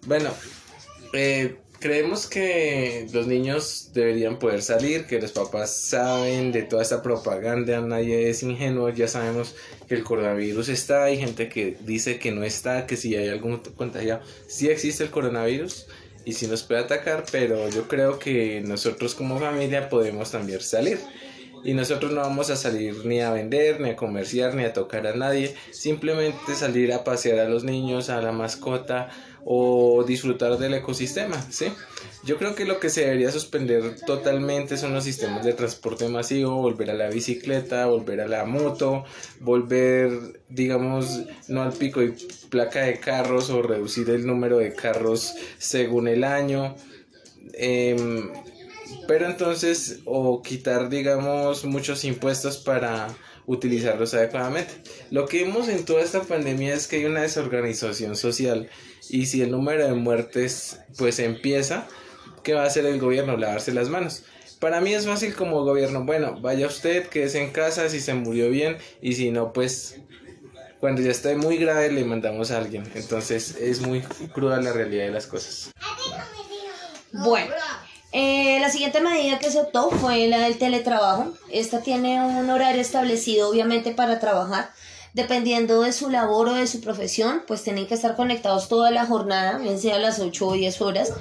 Bueno, 0.05 0.31
eh, 1.13 1.57
creemos 1.79 2.27
que 2.27 3.07
los 3.13 3.27
niños 3.27 3.91
deberían 3.93 4.37
poder 4.37 4.61
salir, 4.61 5.05
que 5.05 5.19
los 5.19 5.31
papás 5.31 5.75
saben 5.75 6.51
de 6.51 6.63
toda 6.63 6.81
esta 6.81 7.01
propaganda, 7.01 7.79
nadie 7.81 8.29
es 8.29 8.43
ingenuo, 8.43 8.89
ya 8.89 9.07
sabemos 9.07 9.55
que 9.87 9.95
el 9.95 10.03
coronavirus 10.03 10.69
está, 10.69 11.05
hay 11.05 11.17
gente 11.17 11.49
que 11.49 11.77
dice 11.81 12.19
que 12.19 12.31
no 12.31 12.43
está, 12.43 12.85
que 12.85 12.97
si 12.97 13.15
hay 13.15 13.29
algún 13.29 13.57
contagiado, 13.75 14.21
sí 14.47 14.69
existe 14.69 15.03
el 15.03 15.09
coronavirus 15.09 15.87
y 16.25 16.33
sí 16.33 16.47
nos 16.47 16.63
puede 16.63 16.81
atacar, 16.81 17.25
pero 17.31 17.69
yo 17.69 17.87
creo 17.87 18.19
que 18.19 18.61
nosotros 18.61 19.15
como 19.15 19.39
familia 19.39 19.89
podemos 19.89 20.31
también 20.31 20.61
salir. 20.61 20.99
Y 21.63 21.73
nosotros 21.73 22.11
no 22.11 22.21
vamos 22.21 22.49
a 22.49 22.55
salir 22.55 23.05
ni 23.05 23.21
a 23.21 23.31
vender, 23.31 23.79
ni 23.79 23.89
a 23.89 23.95
comerciar, 23.95 24.55
ni 24.55 24.63
a 24.63 24.73
tocar 24.73 25.07
a 25.07 25.15
nadie. 25.15 25.55
Simplemente 25.71 26.55
salir 26.55 26.93
a 26.93 27.03
pasear 27.03 27.39
a 27.39 27.49
los 27.49 27.63
niños, 27.63 28.09
a 28.09 28.21
la 28.21 28.31
mascota, 28.31 29.09
o 29.45 30.03
disfrutar 30.03 30.57
del 30.57 30.73
ecosistema, 30.75 31.41
¿sí? 31.49 31.67
Yo 32.23 32.37
creo 32.37 32.55
que 32.55 32.65
lo 32.65 32.79
que 32.79 32.89
se 32.89 33.01
debería 33.01 33.31
suspender 33.31 33.95
totalmente 34.05 34.77
son 34.77 34.93
los 34.93 35.05
sistemas 35.05 35.43
de 35.45 35.53
transporte 35.53 36.07
masivo, 36.09 36.55
volver 36.55 36.91
a 36.91 36.93
la 36.93 37.09
bicicleta, 37.09 37.85
volver 37.85 38.21
a 38.21 38.27
la 38.27 38.45
moto, 38.45 39.05
volver, 39.39 40.41
digamos, 40.49 41.21
no 41.47 41.63
al 41.63 41.73
pico 41.73 42.03
y 42.03 42.13
placa 42.49 42.81
de 42.83 42.99
carros 42.99 43.49
o 43.49 43.61
reducir 43.61 44.09
el 44.09 44.25
número 44.25 44.57
de 44.57 44.73
carros 44.73 45.33
según 45.57 46.07
el 46.07 46.23
año. 46.23 46.75
Em, 47.53 48.29
pero 49.07 49.25
entonces, 49.25 49.99
o 50.05 50.41
quitar, 50.41 50.89
digamos, 50.89 51.65
muchos 51.65 52.03
impuestos 52.05 52.57
para 52.57 53.07
utilizarlos 53.49 54.13
adecuadamente. 54.13 54.71
Lo 55.09 55.25
que 55.25 55.43
vemos 55.43 55.69
en 55.69 55.83
toda 55.83 56.01
esta 56.01 56.21
pandemia 56.21 56.75
es 56.75 56.87
que 56.87 56.97
hay 56.97 57.05
una 57.05 57.21
desorganización 57.21 58.15
social 58.15 58.69
y 59.09 59.25
si 59.25 59.41
el 59.41 59.49
número 59.49 59.87
de 59.87 59.95
muertes 59.95 60.79
pues 60.97 61.17
empieza, 61.17 61.87
¿qué 62.43 62.53
va 62.53 62.63
a 62.63 62.67
hacer 62.67 62.85
el 62.85 62.99
gobierno? 62.99 63.37
Lavarse 63.37 63.73
las 63.73 63.89
manos. 63.89 64.23
Para 64.59 64.81
mí 64.81 64.93
es 64.93 65.07
fácil 65.07 65.33
como 65.33 65.63
gobierno, 65.63 66.03
bueno, 66.03 66.39
vaya 66.41 66.67
usted, 66.67 67.07
quédese 67.07 67.41
en 67.41 67.51
casa 67.51 67.89
si 67.89 68.01
se 68.01 68.13
murió 68.13 68.51
bien 68.51 68.77
y 69.01 69.13
si 69.13 69.31
no, 69.31 69.51
pues 69.51 69.99
cuando 70.79 71.01
ya 71.01 71.11
esté 71.11 71.35
muy 71.35 71.57
grave 71.57 71.91
le 71.91 72.05
mandamos 72.05 72.51
a 72.51 72.59
alguien. 72.59 72.83
Entonces 72.93 73.55
es 73.59 73.81
muy 73.81 74.01
cruda 74.33 74.61
la 74.61 74.73
realidad 74.73 75.05
de 75.05 75.11
las 75.11 75.25
cosas. 75.25 75.71
Bueno, 77.11 77.55
eh, 78.11 78.59
la 78.59 78.69
siguiente 78.69 79.01
medida 79.01 79.39
que 79.39 79.51
se 79.51 79.59
optó 79.59 79.91
fue 79.91 80.27
la 80.27 80.39
del 80.39 80.57
teletrabajo. 80.57 81.33
Esta 81.51 81.81
tiene 81.81 82.21
un 82.21 82.49
horario 82.49 82.81
establecido, 82.81 83.49
obviamente, 83.49 83.91
para 83.91 84.19
trabajar. 84.19 84.71
Dependiendo 85.13 85.81
de 85.81 85.91
su 85.91 86.09
labor 86.09 86.49
o 86.49 86.53
de 86.53 86.67
su 86.67 86.81
profesión, 86.81 87.43
pues 87.47 87.63
tienen 87.63 87.87
que 87.87 87.95
estar 87.95 88.15
conectados 88.15 88.67
toda 88.67 88.91
la 88.91 89.05
jornada, 89.05 89.57
bien 89.57 89.79
sea 89.79 89.97
las 89.97 90.19
8 90.19 90.47
o 90.47 90.53
10 90.53 90.81
horas, 90.81 91.13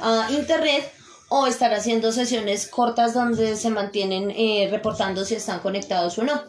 a 0.00 0.28
internet 0.30 0.92
o 1.28 1.46
estar 1.46 1.72
haciendo 1.72 2.12
sesiones 2.12 2.66
cortas 2.66 3.14
donde 3.14 3.56
se 3.56 3.70
mantienen 3.70 4.30
eh, 4.30 4.68
reportando 4.70 5.24
si 5.24 5.34
están 5.34 5.60
conectados 5.60 6.18
o 6.18 6.24
no. 6.24 6.42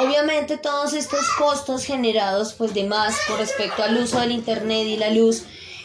Obviamente 0.00 0.58
todos 0.58 0.92
estos 0.92 1.26
costos 1.38 1.84
generados 1.84 2.52
pues 2.52 2.74
de 2.74 2.84
más 2.84 3.16
con 3.26 3.38
respecto 3.38 3.82
al 3.82 3.96
uso 3.96 4.20
del 4.20 4.32
internet 4.32 4.86
y 4.86 4.96
la 4.96 5.10
luz 5.10 5.44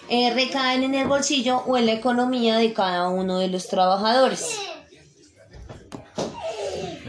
eh, 0.10 0.33
recaen 0.33 0.83
en 0.83 0.95
el 0.95 1.07
bolsillo 1.07 1.57
o 1.65 1.77
en 1.77 1.86
la 1.86 1.93
economía 1.93 2.57
de 2.57 2.74
cada 2.74 3.10
uno 3.10 3.39
de 3.39 3.48
los 3.48 3.67
trabajadores. 3.67 4.60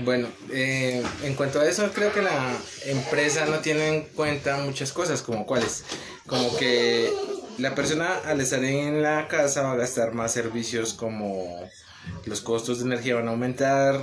Bueno, 0.04 0.28
eh, 0.52 1.02
en 1.22 1.34
cuanto 1.34 1.60
a 1.60 1.66
eso, 1.66 1.90
creo 1.94 2.12
que 2.12 2.20
la 2.20 2.56
empresa 2.84 3.46
no 3.46 3.58
tiene 3.58 3.88
en 3.88 4.02
cuenta 4.02 4.58
muchas 4.58 4.92
cosas, 4.92 5.22
como 5.22 5.46
cuáles, 5.46 5.84
como 6.26 6.54
que 6.56 7.10
la 7.58 7.74
persona 7.74 8.18
al 8.26 8.40
estar 8.40 8.62
en 8.62 9.02
la 9.02 9.28
casa 9.28 9.62
va 9.62 9.72
a 9.72 9.76
gastar 9.76 10.12
más 10.12 10.32
servicios 10.32 10.92
como 10.92 11.58
los 12.26 12.40
costos 12.40 12.80
de 12.80 12.86
energía 12.86 13.14
van 13.14 13.28
a 13.28 13.30
aumentar, 13.30 13.98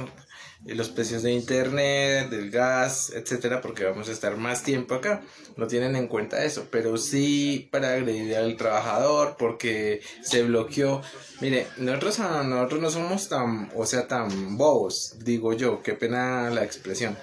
los 0.65 0.89
precios 0.89 1.24
de 1.24 1.32
internet, 1.32 2.30
del 2.30 2.51
gas, 2.51 3.12
etcétera, 3.15 3.62
porque 3.62 3.84
vamos 3.84 4.10
a 4.10 4.12
estar 4.12 4.38
más 4.38 4.63
tiempo 4.63 4.96
acá. 4.96 5.22
No 5.58 5.68
tienen 5.68 5.96
en 5.96 6.08
cuenta 6.08 6.44
eso, 6.44 6.68
pero 6.70 6.98
sí 6.98 7.68
para 7.72 7.94
agredir 7.94 8.36
al 8.36 8.56
trabajador 8.58 9.36
porque 9.38 10.01
se 10.22 10.44
bloqueó. 10.44 11.01
Mire, 11.39 11.68
nosotros, 11.77 12.20
nosotros 12.20 12.82
no 12.82 12.91
somos 12.91 13.27
tan, 13.27 13.72
o 13.75 13.86
sea, 13.86 14.08
tan 14.08 14.58
bobos, 14.58 15.15
digo 15.20 15.53
yo, 15.53 15.82
qué 15.82 15.94
pena 15.94 16.50
la 16.51 16.63
expresión. 16.63 17.18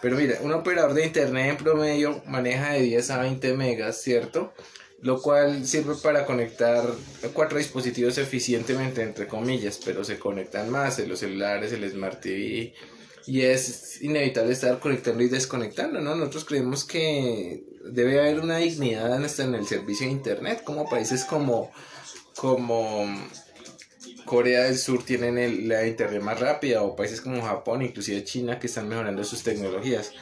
Pero 0.00 0.16
mire, 0.16 0.38
un 0.42 0.52
operador 0.52 0.94
de 0.94 1.06
internet 1.06 1.50
en 1.50 1.56
promedio 1.56 2.22
maneja 2.26 2.72
de 2.72 2.82
10 2.82 3.10
a 3.10 3.18
20 3.18 3.54
megas, 3.54 4.02
¿cierto? 4.02 4.52
Lo 5.04 5.20
cual 5.20 5.66
sirve 5.66 5.96
para 5.96 6.24
conectar 6.24 6.82
cuatro 7.34 7.58
dispositivos 7.58 8.16
eficientemente, 8.16 9.02
entre 9.02 9.26
comillas, 9.28 9.78
pero 9.84 10.02
se 10.02 10.18
conectan 10.18 10.70
más 10.70 10.98
los 11.00 11.18
celulares, 11.18 11.72
el 11.72 11.88
Smart 11.90 12.22
TV, 12.22 12.72
y 13.26 13.40
es 13.42 14.00
inevitable 14.00 14.54
estar 14.54 14.80
conectando 14.80 15.22
y 15.22 15.28
desconectando, 15.28 16.00
¿no? 16.00 16.14
Nosotros 16.16 16.46
creemos 16.46 16.84
que 16.84 17.64
debe 17.84 18.18
haber 18.18 18.40
una 18.40 18.56
dignidad 18.56 19.14
en 19.14 19.54
el 19.54 19.66
servicio 19.66 20.06
de 20.06 20.12
Internet, 20.12 20.62
como 20.64 20.88
países 20.88 21.26
como, 21.26 21.70
como 22.34 23.04
Corea 24.24 24.62
del 24.62 24.78
Sur 24.78 25.04
tienen 25.04 25.68
la 25.68 25.86
Internet 25.86 26.22
más 26.22 26.40
rápida, 26.40 26.80
o 26.80 26.96
países 26.96 27.20
como 27.20 27.42
Japón, 27.42 27.82
inclusive 27.82 28.24
China, 28.24 28.58
que 28.58 28.68
están 28.68 28.88
mejorando 28.88 29.22
sus 29.22 29.42
tecnologías. 29.42 30.12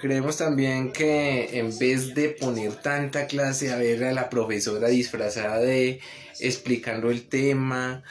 Creemos 0.00 0.38
también 0.38 0.92
que 0.92 1.58
en 1.58 1.78
vez 1.78 2.14
de 2.14 2.30
poner 2.30 2.74
tanta 2.76 3.26
clase 3.26 3.70
a 3.70 3.76
ver 3.76 4.04
a 4.04 4.12
la 4.12 4.30
profesora 4.30 4.88
disfrazada 4.88 5.58
de 5.58 6.00
explicando 6.38 7.10
el 7.10 7.28
tema, 7.28 8.02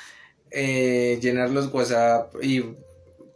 eh, 0.52 1.18
llenar 1.22 1.50
los 1.50 1.74
WhatsApp 1.74 2.36
y 2.42 2.64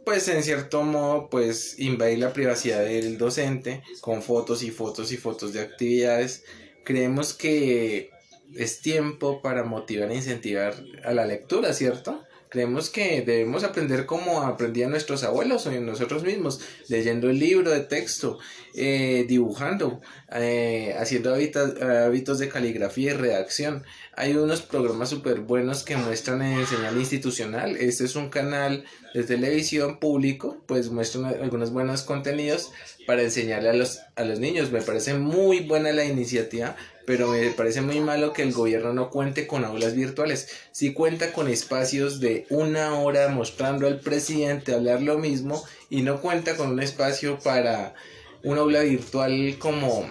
pues 0.04 0.28
en 0.28 0.42
cierto 0.42 0.82
modo 0.82 1.28
pues 1.30 1.78
invadir 1.78 2.18
la 2.18 2.32
privacidad 2.32 2.84
del 2.84 3.18
docente 3.18 3.82
con 4.00 4.22
fotos 4.22 4.62
y 4.62 4.70
fotos 4.70 5.10
y 5.10 5.16
fotos 5.16 5.52
de 5.52 5.60
actividades, 5.60 6.44
creemos 6.84 7.34
que 7.34 8.10
es 8.54 8.80
tiempo 8.80 9.42
para 9.42 9.64
motivar 9.64 10.12
e 10.12 10.16
incentivar 10.16 10.74
a 11.04 11.12
la 11.12 11.26
lectura, 11.26 11.72
¿cierto? 11.72 12.22
Creemos 12.54 12.88
que 12.88 13.22
debemos 13.22 13.64
aprender 13.64 14.06
como 14.06 14.42
aprendían 14.42 14.90
nuestros 14.92 15.24
abuelos 15.24 15.66
o 15.66 15.72
nosotros 15.72 16.22
mismos, 16.22 16.60
leyendo 16.86 17.28
el 17.28 17.40
libro 17.40 17.72
de 17.72 17.80
texto, 17.80 18.38
eh, 18.76 19.24
dibujando, 19.26 20.00
eh, 20.32 20.94
haciendo 20.96 21.34
hábitos, 21.34 22.38
de 22.38 22.48
caligrafía 22.48 23.10
y 23.10 23.14
redacción. 23.16 23.82
Hay 24.14 24.36
unos 24.36 24.62
programas 24.62 25.08
súper 25.08 25.40
buenos 25.40 25.82
que 25.82 25.96
muestran 25.96 26.42
en 26.42 26.64
señal 26.64 26.96
institucional. 26.96 27.76
Este 27.76 28.04
es 28.04 28.14
un 28.14 28.30
canal 28.30 28.84
de 29.14 29.24
televisión 29.24 29.98
público, 29.98 30.62
pues 30.66 30.90
muestran 30.90 31.24
algunos 31.24 31.72
buenos 31.72 32.02
contenidos 32.02 32.70
para 33.04 33.22
enseñarle 33.22 33.70
a 33.70 33.74
los, 33.74 33.98
a 34.14 34.22
los 34.22 34.38
niños. 34.38 34.70
Me 34.70 34.80
parece 34.80 35.14
muy 35.14 35.58
buena 35.58 35.90
la 35.90 36.04
iniciativa 36.04 36.76
pero 37.06 37.28
me 37.28 37.50
parece 37.50 37.80
muy 37.80 38.00
malo 38.00 38.32
que 38.32 38.42
el 38.42 38.52
gobierno 38.52 38.92
no 38.92 39.10
cuente 39.10 39.46
con 39.46 39.64
aulas 39.64 39.94
virtuales. 39.94 40.48
Si 40.72 40.92
cuenta 40.92 41.32
con 41.32 41.48
espacios 41.48 42.20
de 42.20 42.46
una 42.50 42.98
hora 42.98 43.28
mostrando 43.28 43.86
al 43.86 44.00
presidente 44.00 44.74
hablar 44.74 45.02
lo 45.02 45.18
mismo 45.18 45.62
y 45.90 46.02
no 46.02 46.20
cuenta 46.20 46.56
con 46.56 46.70
un 46.70 46.80
espacio 46.80 47.38
para 47.38 47.94
una 48.42 48.60
aula 48.60 48.80
virtual 48.80 49.56
como, 49.58 50.04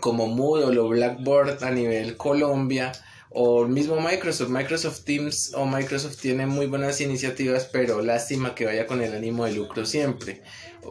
como 0.00 0.26
Moodle 0.26 0.78
o 0.78 0.88
Blackboard 0.88 1.62
a 1.62 1.70
nivel 1.70 2.16
Colombia 2.16 2.92
o 3.30 3.66
mismo 3.66 4.00
Microsoft. 4.00 4.48
Microsoft 4.50 5.04
Teams 5.04 5.52
o 5.54 5.66
Microsoft 5.66 6.16
tiene 6.20 6.46
muy 6.46 6.66
buenas 6.66 7.00
iniciativas, 7.00 7.68
pero 7.72 8.02
lástima 8.02 8.54
que 8.54 8.66
vaya 8.66 8.86
con 8.86 9.02
el 9.02 9.14
ánimo 9.14 9.44
de 9.44 9.52
lucro 9.52 9.84
siempre. 9.84 10.42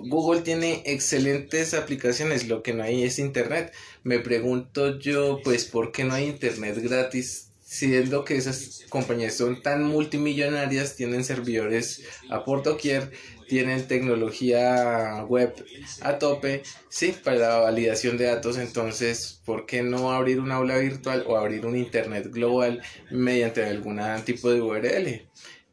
Google 0.05 0.41
tiene 0.41 0.83
excelentes 0.85 1.73
aplicaciones, 1.73 2.47
lo 2.47 2.63
que 2.63 2.73
no 2.73 2.83
hay 2.83 3.03
es 3.03 3.19
internet. 3.19 3.73
Me 4.03 4.19
pregunto 4.19 4.99
yo, 4.99 5.39
pues, 5.43 5.65
¿por 5.65 5.91
qué 5.91 6.03
no 6.03 6.13
hay 6.13 6.25
internet 6.25 6.77
gratis? 6.81 7.51
Siendo 7.63 8.23
que 8.23 8.37
esas 8.37 8.85
compañías 8.87 9.35
son 9.35 9.61
tan 9.61 9.83
multimillonarias, 9.83 10.95
tienen 10.95 11.25
servidores 11.25 12.03
a 12.29 12.45
por 12.45 12.63
doquier, 12.63 13.11
tienen 13.47 13.87
tecnología 13.87 15.25
web 15.27 15.53
a 16.01 16.17
tope, 16.19 16.63
sí, 16.89 17.13
para 17.23 17.37
la 17.37 17.57
validación 17.57 18.17
de 18.17 18.25
datos, 18.25 18.57
entonces, 18.57 19.41
¿por 19.45 19.65
qué 19.65 19.83
no 19.83 20.11
abrir 20.11 20.39
un 20.39 20.51
aula 20.51 20.77
virtual 20.77 21.25
o 21.27 21.37
abrir 21.37 21.65
un 21.65 21.75
internet 21.75 22.27
global 22.29 22.81
mediante 23.09 23.63
algún 23.63 23.99
tipo 24.25 24.49
de 24.49 24.61
URL? 24.61 25.27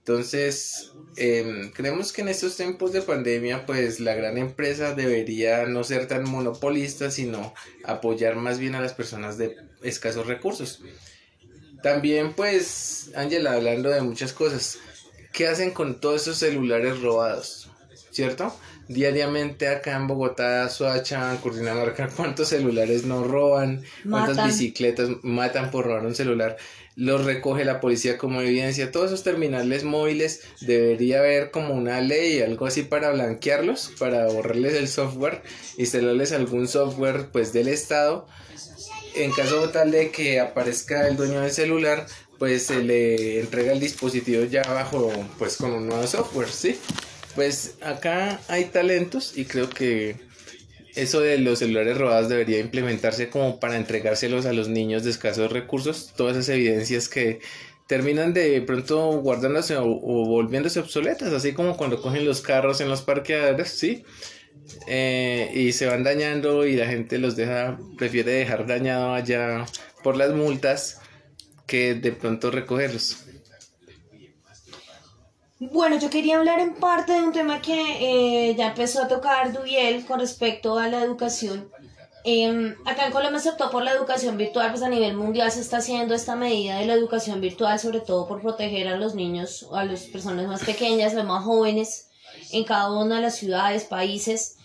Entonces, 0.06 0.92
em, 1.16 1.70
creemos 1.73 2.12
que 2.12 2.20
en 2.20 2.28
estos 2.28 2.58
tiempos 2.58 2.92
de 2.92 3.00
pandemia, 3.00 3.64
pues 3.64 4.00
la 4.00 4.14
gran 4.14 4.37
empresa 4.37 4.94
debería 4.94 5.64
no 5.64 5.82
ser 5.82 6.06
tan 6.06 6.28
monopolista, 6.28 7.11
sino 7.11 7.54
apoyar 7.84 8.37
más 8.37 8.58
bien 8.58 8.75
a 8.75 8.82
las 8.82 8.92
personas 8.92 9.38
de 9.38 9.56
escasos 9.82 10.26
recursos. 10.26 10.82
También, 11.82 12.34
pues, 12.34 13.12
Ángela, 13.14 13.54
hablando 13.54 13.88
de 13.88 14.02
muchas 14.02 14.34
cosas, 14.34 14.78
¿qué 15.32 15.49
hacen 15.49 15.70
con 15.70 15.99
todos 16.00 16.20
esos 16.20 16.37
celulares 16.37 17.00
robados? 17.00 17.70
¿Cierto? 18.11 18.54
Diariamente 18.88 19.68
acá 19.68 19.96
en 19.96 20.06
Bogotá, 20.06 20.68
Soacha, 20.68 21.36
Cundinamarca, 21.42 22.08
¿cuántos 22.16 22.48
celulares 22.48 23.04
no 23.04 23.24
roban? 23.24 23.82
¿Cuántas 24.08 24.46
bicicletas 24.46 25.08
matan 25.22 25.70
por 25.70 25.86
robar 25.86 26.06
un 26.06 26.14
celular? 26.14 26.56
los 26.96 27.24
recoge 27.24 27.64
la 27.64 27.80
policía 27.80 28.18
como 28.18 28.40
evidencia. 28.40 28.92
Todos 28.92 29.06
esos 29.06 29.24
terminales 29.24 29.84
móviles 29.84 30.42
debería 30.60 31.18
haber 31.18 31.50
como 31.50 31.74
una 31.74 32.00
ley, 32.00 32.40
algo 32.40 32.66
así 32.66 32.82
para 32.82 33.10
blanquearlos, 33.10 33.92
para 33.98 34.26
borrarles 34.26 34.74
el 34.74 34.88
software, 34.88 35.42
instalarles 35.76 36.32
algún 36.32 36.68
software 36.68 37.30
pues 37.32 37.52
del 37.52 37.68
Estado. 37.68 38.26
En 39.16 39.30
caso 39.32 39.68
tal 39.70 39.90
de 39.90 40.10
que 40.10 40.40
aparezca 40.40 41.06
el 41.08 41.16
dueño 41.16 41.40
del 41.40 41.52
celular, 41.52 42.06
pues 42.38 42.66
se 42.66 42.82
le 42.82 43.40
entrega 43.40 43.72
el 43.72 43.80
dispositivo 43.80 44.44
ya 44.44 44.62
bajo 44.62 45.10
pues 45.38 45.56
con 45.56 45.72
un 45.72 45.86
nuevo 45.86 46.06
software, 46.06 46.48
¿sí? 46.48 46.78
Pues 47.34 47.76
acá 47.80 48.40
hay 48.48 48.66
talentos 48.66 49.36
y 49.36 49.44
creo 49.44 49.68
que 49.68 50.16
eso 50.94 51.20
de 51.20 51.38
los 51.38 51.58
celulares 51.58 51.98
robados 51.98 52.28
debería 52.28 52.60
implementarse 52.60 53.28
como 53.28 53.58
para 53.58 53.76
entregárselos 53.76 54.46
a 54.46 54.52
los 54.52 54.68
niños 54.68 55.02
de 55.04 55.10
escasos 55.10 55.50
recursos, 55.50 56.12
todas 56.16 56.36
esas 56.36 56.50
evidencias 56.50 57.08
que 57.08 57.40
terminan 57.88 58.32
de 58.32 58.62
pronto 58.62 59.20
guardándose 59.20 59.76
o, 59.76 59.84
volviéndose 59.84 60.80
obsoletas, 60.80 61.32
así 61.32 61.52
como 61.52 61.76
cuando 61.76 62.00
cogen 62.00 62.24
los 62.24 62.40
carros 62.40 62.80
en 62.80 62.88
los 62.88 63.02
parqueaderos, 63.02 63.68
¿sí? 63.68 64.04
Eh, 64.86 65.50
y 65.54 65.72
se 65.72 65.86
van 65.86 66.04
dañando 66.04 66.64
y 66.66 66.76
la 66.76 66.86
gente 66.86 67.18
los 67.18 67.36
deja, 67.36 67.78
prefiere 67.98 68.32
dejar 68.32 68.66
dañado 68.66 69.12
allá 69.12 69.66
por 70.02 70.16
las 70.16 70.32
multas 70.32 71.00
que 71.66 71.94
de 71.94 72.12
pronto 72.12 72.50
recogerlos. 72.50 73.23
Bueno, 75.73 75.99
yo 75.99 76.11
quería 76.11 76.37
hablar 76.37 76.61
en 76.61 76.75
parte 76.75 77.12
de 77.12 77.23
un 77.23 77.33
tema 77.33 77.62
que 77.62 78.50
eh, 78.50 78.54
ya 78.54 78.68
empezó 78.68 79.02
a 79.02 79.09
tocar 79.09 79.52
Dubiel 79.52 80.04
con 80.04 80.21
respecto 80.21 80.78
a 80.78 80.88
la 80.88 81.02
educación. 81.02 81.71
Em, 82.25 82.75
acá 82.85 83.06
en 83.06 83.12
Colombia 83.12 83.38
se 83.38 83.50
optó 83.50 83.71
por 83.71 83.83
la 83.83 83.92
educación 83.92 84.37
virtual, 84.37 84.71
pues 84.71 84.83
a 84.83 84.88
nivel 84.88 85.16
mundial 85.16 85.50
se 85.50 85.61
está 85.61 85.78
haciendo 85.78 86.14
esta 86.14 86.37
medida 86.37 86.78
de 86.78 86.87
la 86.87 86.94
educación 86.94 87.40
virtual, 87.40 87.78
sobre 87.78 88.00
todo 88.00 88.26
por 88.26 88.42
proteger 88.42 88.88
a 88.88 88.97
los 88.97 89.14
niños, 89.14 89.66
a 89.73 89.85
las 89.85 90.02
personas 90.02 90.47
más 90.47 90.64
pequeñas, 90.64 91.14
los 91.14 91.25
más 91.25 91.44
jóvenes, 91.44 92.09
en 92.50 92.64
cada 92.64 92.90
una 92.92 93.16
de 93.16 93.23
las 93.23 93.37
ciudades, 93.37 93.85
países. 93.85 94.56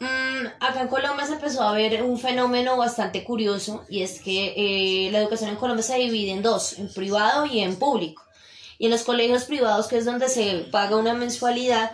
Mm, 0.00 0.46
acá 0.60 0.82
en 0.82 0.88
Colombia 0.88 1.26
se 1.26 1.34
empezó 1.34 1.62
a 1.62 1.72
ver 1.72 2.02
un 2.02 2.18
fenómeno 2.18 2.76
bastante 2.76 3.24
curioso 3.24 3.84
y 3.88 4.02
es 4.02 4.20
que 4.20 4.52
eh, 4.56 5.10
la 5.12 5.20
educación 5.20 5.50
en 5.50 5.56
Colombia 5.56 5.82
se 5.82 5.96
divide 5.96 6.32
en 6.32 6.42
dos, 6.42 6.78
en 6.78 6.92
privado 6.92 7.46
y 7.46 7.60
en 7.60 7.76
público 7.76 8.25
y 8.78 8.86
en 8.86 8.90
los 8.90 9.02
colegios 9.02 9.44
privados, 9.44 9.88
que 9.88 9.98
es 9.98 10.04
donde 10.04 10.28
se 10.28 10.66
paga 10.70 10.96
una 10.96 11.14
mensualidad, 11.14 11.92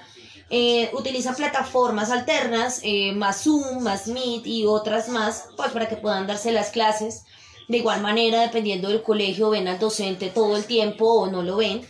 eh, 0.51 0.91
utilizan 0.93 1.35
plataformas 1.35 2.11
alternas, 2.11 2.81
eh, 2.83 3.13
más 3.13 3.45
Zoom, 3.45 3.83
más 3.83 4.07
Meet 4.07 4.47
y 4.47 4.67
otras 4.67 5.09
más, 5.09 5.47
pues 5.57 5.71
para 5.71 5.89
que 5.89 5.97
puedan 5.97 6.27
darse 6.27 6.53
las 6.53 6.71
clases. 6.71 7.25
De 7.69 7.79
igual 7.79 8.03
manera, 8.03 8.43
dependiendo 8.43 8.89
del 8.89 9.03
colegio, 9.03 9.51
ven 9.51 9.69
al 9.69 9.79
docente 9.79 10.29
todo 10.29 10.57
el 10.57 10.65
tiempo 10.65 11.07
o 11.07 11.31
no 11.31 11.43
lo 11.43 11.57
ven. 11.57 11.87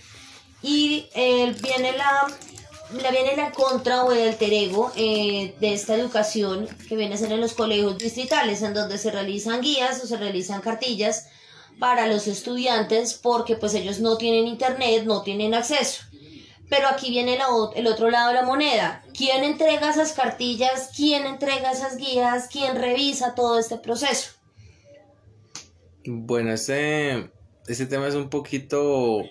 Y 0.62 1.06
eh, 1.14 1.52
viene 1.60 1.92
la, 1.96 2.28
la, 3.02 3.10
viene 3.10 3.34
la 3.34 3.50
contra 3.50 4.04
o 4.04 4.12
el 4.12 4.28
alter 4.28 4.52
ego 4.52 4.92
de 4.94 5.54
esta 5.60 5.96
educación 5.96 6.68
que 6.88 6.94
viene 6.94 7.16
a 7.16 7.18
ser 7.18 7.32
en 7.32 7.40
los 7.40 7.54
colegios 7.54 7.98
distritales, 7.98 8.62
en 8.62 8.74
donde 8.74 8.96
se 8.96 9.10
realizan 9.10 9.60
guías 9.60 10.04
o 10.04 10.06
se 10.06 10.18
realizan 10.18 10.60
cartillas 10.60 11.26
para 11.82 12.06
los 12.06 12.28
estudiantes 12.28 13.14
porque 13.14 13.56
pues 13.56 13.74
ellos 13.74 13.98
no 13.98 14.16
tienen 14.16 14.46
internet, 14.46 15.02
no 15.04 15.22
tienen 15.22 15.52
acceso. 15.52 16.04
Pero 16.70 16.86
aquí 16.86 17.10
viene 17.10 17.36
el 17.74 17.86
otro 17.88 18.08
lado 18.08 18.28
de 18.28 18.34
la 18.34 18.44
moneda. 18.44 19.04
¿Quién 19.12 19.42
entrega 19.42 19.90
esas 19.90 20.12
cartillas? 20.12 20.90
¿Quién 20.94 21.26
entrega 21.26 21.72
esas 21.72 21.96
guías? 21.96 22.46
¿Quién 22.52 22.76
revisa 22.76 23.34
todo 23.34 23.58
este 23.58 23.78
proceso? 23.78 24.30
Bueno, 26.06 26.52
este, 26.52 27.32
este 27.66 27.86
tema 27.86 28.06
es 28.06 28.14
un 28.14 28.30
poquito 28.30 29.24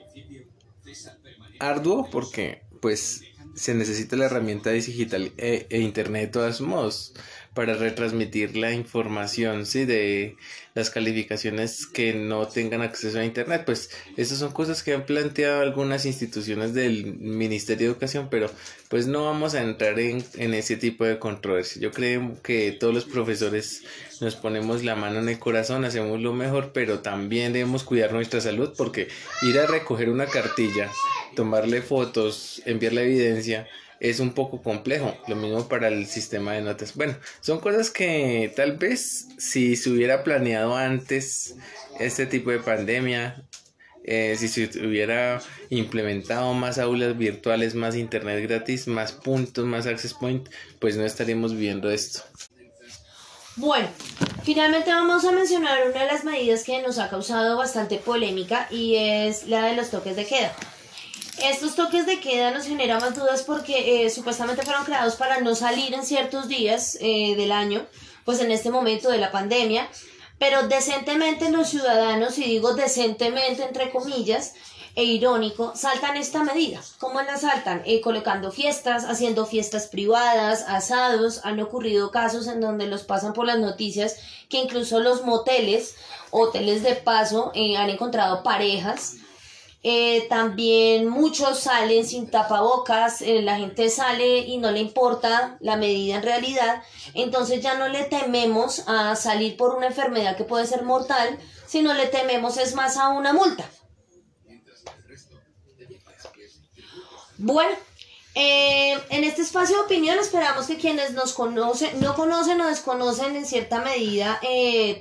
arduo 1.57 2.09
porque 2.11 2.63
pues 2.81 3.21
se 3.55 3.73
necesita 3.75 4.17
la 4.17 4.25
herramienta 4.25 4.71
digital 4.71 5.31
e, 5.37 5.67
e 5.69 5.79
internet 5.79 6.23
de 6.23 6.27
todos 6.27 6.59
modos 6.59 7.13
para 7.53 7.73
retransmitir 7.73 8.55
la 8.55 8.71
información, 8.71 9.65
¿sí? 9.65 9.83
De 9.83 10.37
las 10.73 10.89
calificaciones 10.89 11.85
que 11.85 12.13
no 12.13 12.47
tengan 12.47 12.81
acceso 12.81 13.19
a 13.19 13.25
Internet. 13.25 13.63
Pues 13.65 13.89
esas 14.15 14.37
son 14.37 14.53
cosas 14.53 14.83
que 14.83 14.93
han 14.93 15.05
planteado 15.05 15.61
algunas 15.61 16.05
instituciones 16.05 16.73
del 16.73 17.05
Ministerio 17.17 17.87
de 17.87 17.91
Educación, 17.91 18.29
pero 18.31 18.49
pues 18.87 19.07
no 19.07 19.25
vamos 19.25 19.53
a 19.53 19.63
entrar 19.63 19.99
en, 19.99 20.23
en 20.35 20.53
ese 20.53 20.77
tipo 20.77 21.03
de 21.03 21.19
controversia. 21.19 21.81
Yo 21.81 21.91
creo 21.91 22.41
que 22.41 22.71
todos 22.71 22.93
los 22.93 23.03
profesores 23.03 23.83
nos 24.21 24.35
ponemos 24.35 24.85
la 24.85 24.95
mano 24.95 25.19
en 25.19 25.27
el 25.27 25.39
corazón, 25.39 25.83
hacemos 25.83 26.21
lo 26.21 26.31
mejor, 26.31 26.71
pero 26.73 26.99
también 26.99 27.51
debemos 27.51 27.83
cuidar 27.83 28.13
nuestra 28.13 28.39
salud 28.39 28.73
porque 28.77 29.09
ir 29.41 29.59
a 29.59 29.67
recoger 29.67 30.09
una 30.09 30.27
cartilla, 30.27 30.89
tomarle 31.35 31.81
fotos, 31.81 32.61
enviar 32.65 32.93
la 32.93 33.01
evidencia, 33.01 33.67
es 34.01 34.19
un 34.19 34.33
poco 34.33 34.61
complejo. 34.61 35.15
Lo 35.27 35.35
mismo 35.35 35.69
para 35.69 35.87
el 35.87 36.07
sistema 36.07 36.53
de 36.53 36.61
notas. 36.61 36.95
Bueno, 36.95 37.15
son 37.39 37.59
cosas 37.59 37.91
que 37.91 38.51
tal 38.55 38.77
vez 38.77 39.27
si 39.37 39.75
se 39.75 39.91
hubiera 39.91 40.23
planeado 40.23 40.75
antes 40.75 41.55
este 41.99 42.25
tipo 42.25 42.49
de 42.49 42.59
pandemia, 42.59 43.45
eh, 44.03 44.35
si 44.37 44.47
se 44.47 44.65
hubiera 44.85 45.39
implementado 45.69 46.53
más 46.55 46.79
aulas 46.79 47.15
virtuales, 47.15 47.75
más 47.75 47.95
internet 47.95 48.41
gratis, 48.41 48.87
más 48.87 49.11
puntos, 49.11 49.65
más 49.65 49.85
access 49.85 50.15
point, 50.15 50.49
pues 50.79 50.97
no 50.97 51.05
estaríamos 51.05 51.55
viendo 51.55 51.91
esto. 51.91 52.23
Bueno, 53.57 53.87
finalmente 54.43 54.89
vamos 54.89 55.25
a 55.25 55.31
mencionar 55.31 55.87
una 55.87 56.01
de 56.01 56.07
las 56.07 56.23
medidas 56.23 56.63
que 56.63 56.81
nos 56.81 56.97
ha 56.97 57.09
causado 57.11 57.55
bastante 57.55 57.97
polémica 57.97 58.67
y 58.71 58.95
es 58.95 59.45
la 59.47 59.63
de 59.67 59.75
los 59.75 59.91
toques 59.91 60.15
de 60.15 60.25
queda. 60.25 60.55
Estos 61.43 61.73
toques 61.73 62.05
de 62.05 62.19
queda 62.19 62.51
nos 62.51 62.65
generan 62.67 63.01
más 63.01 63.15
dudas 63.15 63.41
porque 63.41 64.05
eh, 64.05 64.11
supuestamente 64.11 64.61
fueron 64.61 64.85
creados 64.85 65.15
para 65.15 65.39
no 65.39 65.55
salir 65.55 65.91
en 65.95 66.05
ciertos 66.05 66.47
días 66.47 66.99
eh, 67.01 67.35
del 67.35 67.51
año, 67.51 67.83
pues 68.25 68.39
en 68.41 68.51
este 68.51 68.69
momento 68.69 69.09
de 69.09 69.17
la 69.17 69.31
pandemia, 69.31 69.89
pero 70.37 70.67
decentemente 70.67 71.49
los 71.49 71.69
ciudadanos, 71.69 72.37
y 72.37 72.43
digo 72.43 72.75
decentemente 72.75 73.63
entre 73.63 73.89
comillas, 73.89 74.53
e 74.93 75.03
irónico, 75.03 75.71
saltan 75.75 76.15
esta 76.15 76.43
medida. 76.43 76.79
¿Cómo 76.99 77.19
la 77.23 77.37
saltan? 77.37 77.81
Eh, 77.85 78.01
colocando 78.01 78.51
fiestas, 78.51 79.05
haciendo 79.05 79.47
fiestas 79.47 79.87
privadas, 79.87 80.65
asados. 80.67 81.41
Han 81.43 81.59
ocurrido 81.59 82.11
casos 82.11 82.45
en 82.47 82.61
donde 82.61 82.85
los 82.85 83.01
pasan 83.03 83.33
por 83.33 83.47
las 83.47 83.57
noticias 83.57 84.17
que 84.47 84.57
incluso 84.57 84.99
los 84.99 85.23
moteles, 85.23 85.95
hoteles 86.29 86.83
de 86.83 86.95
paso, 86.95 87.51
han 87.55 87.89
encontrado 87.89 88.43
parejas 88.43 89.15
eh, 89.83 90.27
también 90.29 91.09
muchos 91.09 91.61
salen 91.61 92.05
sin 92.05 92.29
tapabocas, 92.29 93.23
eh, 93.23 93.41
la 93.41 93.57
gente 93.57 93.89
sale 93.89 94.39
y 94.39 94.59
no 94.59 94.69
le 94.69 94.79
importa 94.79 95.57
la 95.59 95.75
medida 95.75 96.17
en 96.17 96.21
realidad, 96.21 96.83
entonces 97.15 97.61
ya 97.61 97.73
no 97.73 97.87
le 97.87 98.03
tememos 98.03 98.83
a 98.87 99.15
salir 99.15 99.57
por 99.57 99.75
una 99.75 99.87
enfermedad 99.87 100.37
que 100.37 100.43
puede 100.43 100.67
ser 100.67 100.83
mortal, 100.83 101.39
sino 101.65 101.95
le 101.95 102.05
tememos 102.05 102.57
es 102.57 102.75
más 102.75 102.95
a 102.95 103.09
una 103.09 103.33
multa. 103.33 103.67
Bueno, 107.39 107.71
eh, 108.35 108.93
en 109.09 109.23
este 109.23 109.41
espacio 109.41 109.77
de 109.77 109.81
opinión 109.81 110.19
esperamos 110.19 110.67
que 110.67 110.77
quienes 110.77 111.13
nos 111.13 111.33
conocen, 111.33 111.99
no 111.99 112.13
conocen 112.13 112.61
o 112.61 112.67
desconocen 112.67 113.35
en 113.35 113.47
cierta 113.47 113.81
medida 113.81 114.39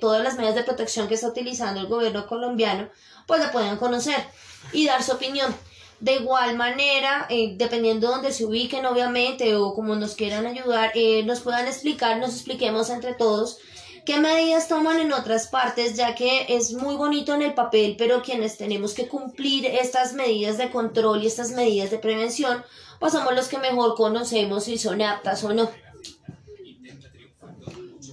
todas 0.00 0.24
las 0.24 0.36
medidas 0.36 0.54
de 0.54 0.64
protección 0.64 1.06
que 1.06 1.16
está 1.16 1.28
utilizando 1.28 1.80
el 1.80 1.86
gobierno 1.86 2.26
colombiano, 2.26 2.88
pues 3.26 3.40
la 3.40 3.52
puedan 3.52 3.76
conocer 3.76 4.24
y 4.72 4.86
dar 4.86 5.02
su 5.02 5.12
opinión. 5.12 5.54
De 6.00 6.14
igual 6.14 6.56
manera, 6.56 7.26
eh, 7.28 7.54
dependiendo 7.56 8.06
de 8.06 8.14
donde 8.14 8.32
se 8.32 8.46
ubiquen, 8.46 8.86
obviamente, 8.86 9.54
o 9.56 9.74
como 9.74 9.94
nos 9.96 10.14
quieran 10.14 10.46
ayudar, 10.46 10.92
eh, 10.94 11.22
nos 11.24 11.40
puedan 11.40 11.66
explicar, 11.66 12.18
nos 12.18 12.34
expliquemos 12.34 12.88
entre 12.88 13.12
todos 13.12 13.58
qué 14.06 14.18
medidas 14.18 14.66
toman 14.66 14.98
en 14.98 15.12
otras 15.12 15.48
partes, 15.48 15.96
ya 15.96 16.14
que 16.14 16.46
es 16.48 16.72
muy 16.72 16.96
bonito 16.96 17.34
en 17.34 17.42
el 17.42 17.52
papel, 17.52 17.96
pero 17.98 18.22
quienes 18.22 18.56
tenemos 18.56 18.94
que 18.94 19.08
cumplir 19.08 19.66
estas 19.66 20.14
medidas 20.14 20.56
de 20.56 20.70
control 20.70 21.22
y 21.22 21.26
estas 21.26 21.52
medidas 21.52 21.90
de 21.90 21.98
prevención, 21.98 22.64
pues 22.98 23.12
somos 23.12 23.34
los 23.34 23.48
que 23.48 23.58
mejor 23.58 23.94
conocemos 23.94 24.64
si 24.64 24.78
son 24.78 25.02
aptas 25.02 25.44
o 25.44 25.52
no. 25.52 25.70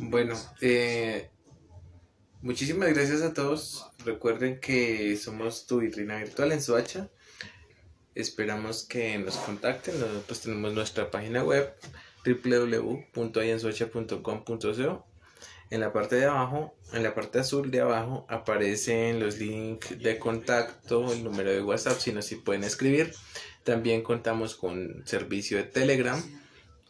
Bueno, 0.02 0.36
eh, 0.62 1.30
muchísimas 2.42 2.90
gracias 2.94 3.22
a 3.22 3.34
todos 3.34 3.86
Recuerden 4.08 4.60
que 4.62 5.18
somos 5.18 5.68
tu 5.68 5.82
vitrina 5.82 6.18
virtual 6.18 6.54
en 6.54 6.62
Soacha. 6.62 7.10
Esperamos 8.16 8.84
que 8.84 9.18
nos 9.18 9.36
contacten. 9.36 10.00
Nosotros 10.00 10.40
tenemos 10.40 10.74
nuestra 10.74 11.12
página 11.12 11.44
web 11.44 11.74
www.ayensuacha.com.co 12.26 15.06
en 15.70 15.82
la 15.82 15.92
parte 15.92 16.16
de 16.16 16.24
abajo, 16.26 16.74
en 16.94 17.04
la 17.04 17.14
parte 17.14 17.40
azul 17.40 17.70
de 17.70 17.82
abajo, 17.82 18.26
aparecen 18.30 19.20
los 19.20 19.40
links 19.40 20.00
de 20.00 20.18
contacto, 20.18 21.12
el 21.12 21.26
número 21.26 21.52
de 21.52 21.62
WhatsApp, 21.62 22.00
si 22.00 22.14
no, 22.14 22.22
si 22.22 22.38
pueden 22.38 22.64
escribir. 22.64 23.14
También 23.66 24.04
contamos 24.04 24.56
con 24.56 25.04
servicio 25.06 25.58
de 25.58 25.66
Telegram 25.66 26.24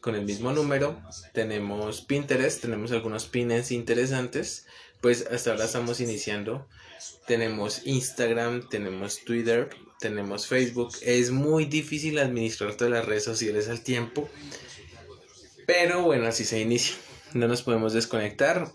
con 0.02 0.14
el 0.14 0.26
mismo 0.26 0.52
número. 0.52 1.02
Tenemos 1.34 2.02
Pinterest, 2.02 2.62
tenemos 2.62 2.92
algunos 2.92 3.26
pines 3.26 3.72
interesantes. 3.72 4.68
Pues 5.02 5.26
hasta 5.32 5.52
ahora 5.52 5.66
estamos 5.66 6.00
iniciando. 6.00 6.68
Tenemos 7.26 7.86
Instagram, 7.86 8.70
tenemos 8.70 9.24
Twitter, 9.26 9.70
tenemos 10.00 10.48
Facebook. 10.48 10.94
Es 11.02 11.32
muy 11.32 11.66
difícil 11.66 12.20
administrar 12.20 12.76
todas 12.76 12.92
las 12.92 13.06
redes 13.06 13.24
sociales 13.24 13.68
al 13.70 13.82
tiempo. 13.82 14.30
Pero 15.66 16.04
bueno, 16.04 16.28
así 16.28 16.46
se 16.46 16.62
inicia 16.62 16.96
no 17.34 17.48
nos 17.48 17.64
podemos 17.64 17.94
desconectar. 17.94 18.72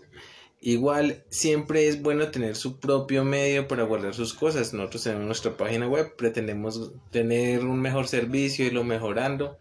Igual 0.61 1.23
siempre 1.29 1.87
es 1.87 2.01
bueno 2.01 2.31
tener 2.31 2.55
su 2.55 2.79
propio 2.79 3.25
medio 3.25 3.67
para 3.67 3.83
guardar 3.83 4.13
sus 4.13 4.33
cosas. 4.33 4.73
Nosotros 4.73 5.03
tenemos 5.03 5.25
nuestra 5.25 5.57
página 5.57 5.87
web, 5.87 6.15
pretendemos 6.15 6.91
tener 7.11 7.65
un 7.65 7.81
mejor 7.81 8.07
servicio 8.07 8.65
y 8.65 8.71
lo 8.71 8.83
mejorando. 8.83 9.57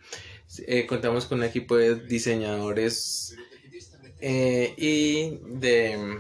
Eh, 0.67 0.87
contamos 0.87 1.27
con 1.27 1.39
un 1.39 1.45
equipo 1.45 1.77
de 1.77 1.97
diseñadores 1.97 3.37
eh, 4.21 4.75
y 4.77 5.41
de 5.59 6.19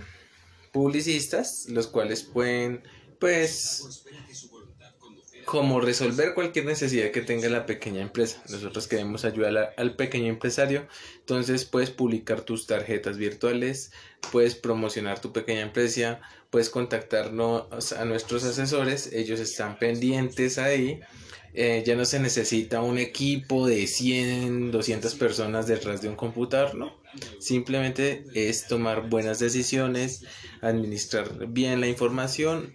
publicistas, 0.72 1.66
los 1.68 1.86
cuales 1.86 2.22
pueden 2.22 2.82
pues 3.20 4.04
como 5.44 5.80
resolver 5.80 6.34
cualquier 6.34 6.64
necesidad 6.64 7.10
que 7.10 7.20
tenga 7.20 7.48
la 7.48 7.66
pequeña 7.66 8.00
empresa. 8.00 8.42
Nosotros 8.48 8.88
queremos 8.88 9.24
ayudar 9.24 9.74
al 9.76 9.96
pequeño 9.96 10.28
empresario, 10.28 10.86
entonces 11.18 11.64
puedes 11.64 11.90
publicar 11.90 12.42
tus 12.42 12.66
tarjetas 12.66 13.18
virtuales, 13.18 13.92
puedes 14.30 14.54
promocionar 14.54 15.20
tu 15.20 15.32
pequeña 15.32 15.60
empresa, 15.62 16.20
puedes 16.50 16.70
contactarnos 16.70 17.92
a 17.92 18.04
nuestros 18.04 18.44
asesores, 18.44 19.12
ellos 19.12 19.40
están 19.40 19.78
pendientes 19.78 20.58
ahí. 20.58 21.00
Eh, 21.54 21.82
ya 21.86 21.96
no 21.96 22.06
se 22.06 22.18
necesita 22.18 22.80
un 22.80 22.96
equipo 22.96 23.66
de 23.66 23.86
100, 23.86 24.70
200 24.70 25.14
personas 25.16 25.66
detrás 25.66 26.00
de 26.00 26.08
un 26.08 26.16
computador, 26.16 26.74
¿no? 26.74 27.01
Simplemente 27.38 28.24
es 28.34 28.66
tomar 28.66 29.08
buenas 29.08 29.38
decisiones, 29.38 30.24
administrar 30.60 31.46
bien 31.48 31.80
la 31.80 31.88
información 31.88 32.74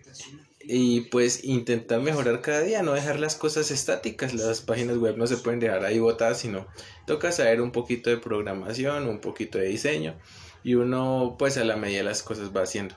y 0.61 1.01
pues 1.01 1.43
intentar 1.43 2.01
mejorar 2.01 2.41
cada 2.41 2.61
día, 2.61 2.83
no 2.83 2.93
dejar 2.93 3.19
las 3.19 3.35
cosas 3.35 3.71
estáticas, 3.71 4.33
las 4.33 4.61
páginas 4.61 4.97
web 4.97 5.17
no 5.17 5.25
se 5.25 5.37
pueden 5.37 5.59
dejar 5.59 5.85
ahí 5.85 5.99
botadas, 5.99 6.39
sino 6.39 6.67
toca 7.05 7.31
saber 7.31 7.61
un 7.61 7.71
poquito 7.71 8.09
de 8.09 8.17
programación, 8.17 9.07
un 9.07 9.19
poquito 9.21 9.57
de 9.57 9.67
diseño 9.67 10.15
y 10.63 10.75
uno 10.75 11.35
pues 11.39 11.57
a 11.57 11.63
la 11.63 11.77
medida 11.77 12.03
las 12.03 12.23
cosas 12.23 12.55
va 12.55 12.63
haciendo. 12.63 12.95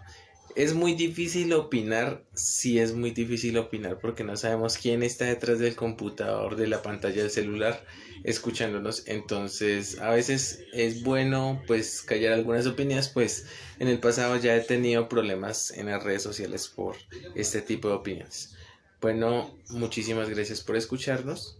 Es 0.56 0.74
muy 0.74 0.94
difícil 0.94 1.52
opinar, 1.52 2.24
sí 2.34 2.78
es 2.78 2.92
muy 2.92 3.12
difícil 3.12 3.56
opinar 3.56 3.98
porque 4.00 4.24
no 4.24 4.36
sabemos 4.36 4.78
quién 4.78 5.02
está 5.02 5.26
detrás 5.26 5.58
del 5.58 5.76
computador, 5.76 6.56
de 6.56 6.66
la 6.66 6.82
pantalla 6.82 7.22
del 7.22 7.30
celular, 7.30 7.84
escuchándonos. 8.24 9.04
Entonces, 9.06 10.00
a 10.00 10.10
veces 10.10 10.64
es 10.72 11.02
bueno 11.02 11.62
pues 11.66 12.02
callar 12.02 12.32
algunas 12.32 12.66
opiniones, 12.66 13.08
pues 13.08 13.46
en 13.78 13.88
el 13.88 14.00
pasado 14.00 14.36
ya 14.36 14.56
he 14.56 14.60
tenido 14.60 15.08
problemas 15.08 15.70
en 15.70 15.86
las 15.86 16.02
redes 16.02 16.22
sociales 16.22 16.68
por 16.68 16.96
este 17.34 17.62
tipo 17.62 17.88
de 17.88 17.94
opiniones. 17.94 18.56
Bueno, 19.00 19.56
muchísimas 19.70 20.28
gracias 20.28 20.60
por 20.60 20.76
escucharnos. 20.76 21.59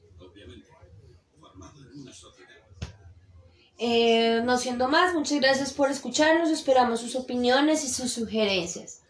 Eh, 3.82 4.42
no 4.44 4.58
siendo 4.58 4.88
más, 4.88 5.14
muchas 5.14 5.40
gracias 5.40 5.72
por 5.72 5.90
escucharnos, 5.90 6.50
esperamos 6.50 7.00
sus 7.00 7.16
opiniones 7.16 7.82
y 7.82 7.88
sus 7.88 8.12
sugerencias. 8.12 9.00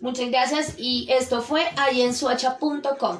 Muchas 0.00 0.30
gracias 0.30 0.74
y 0.78 1.06
esto 1.10 1.42
fue 1.42 1.62
ayensuacha.com. 1.76 3.18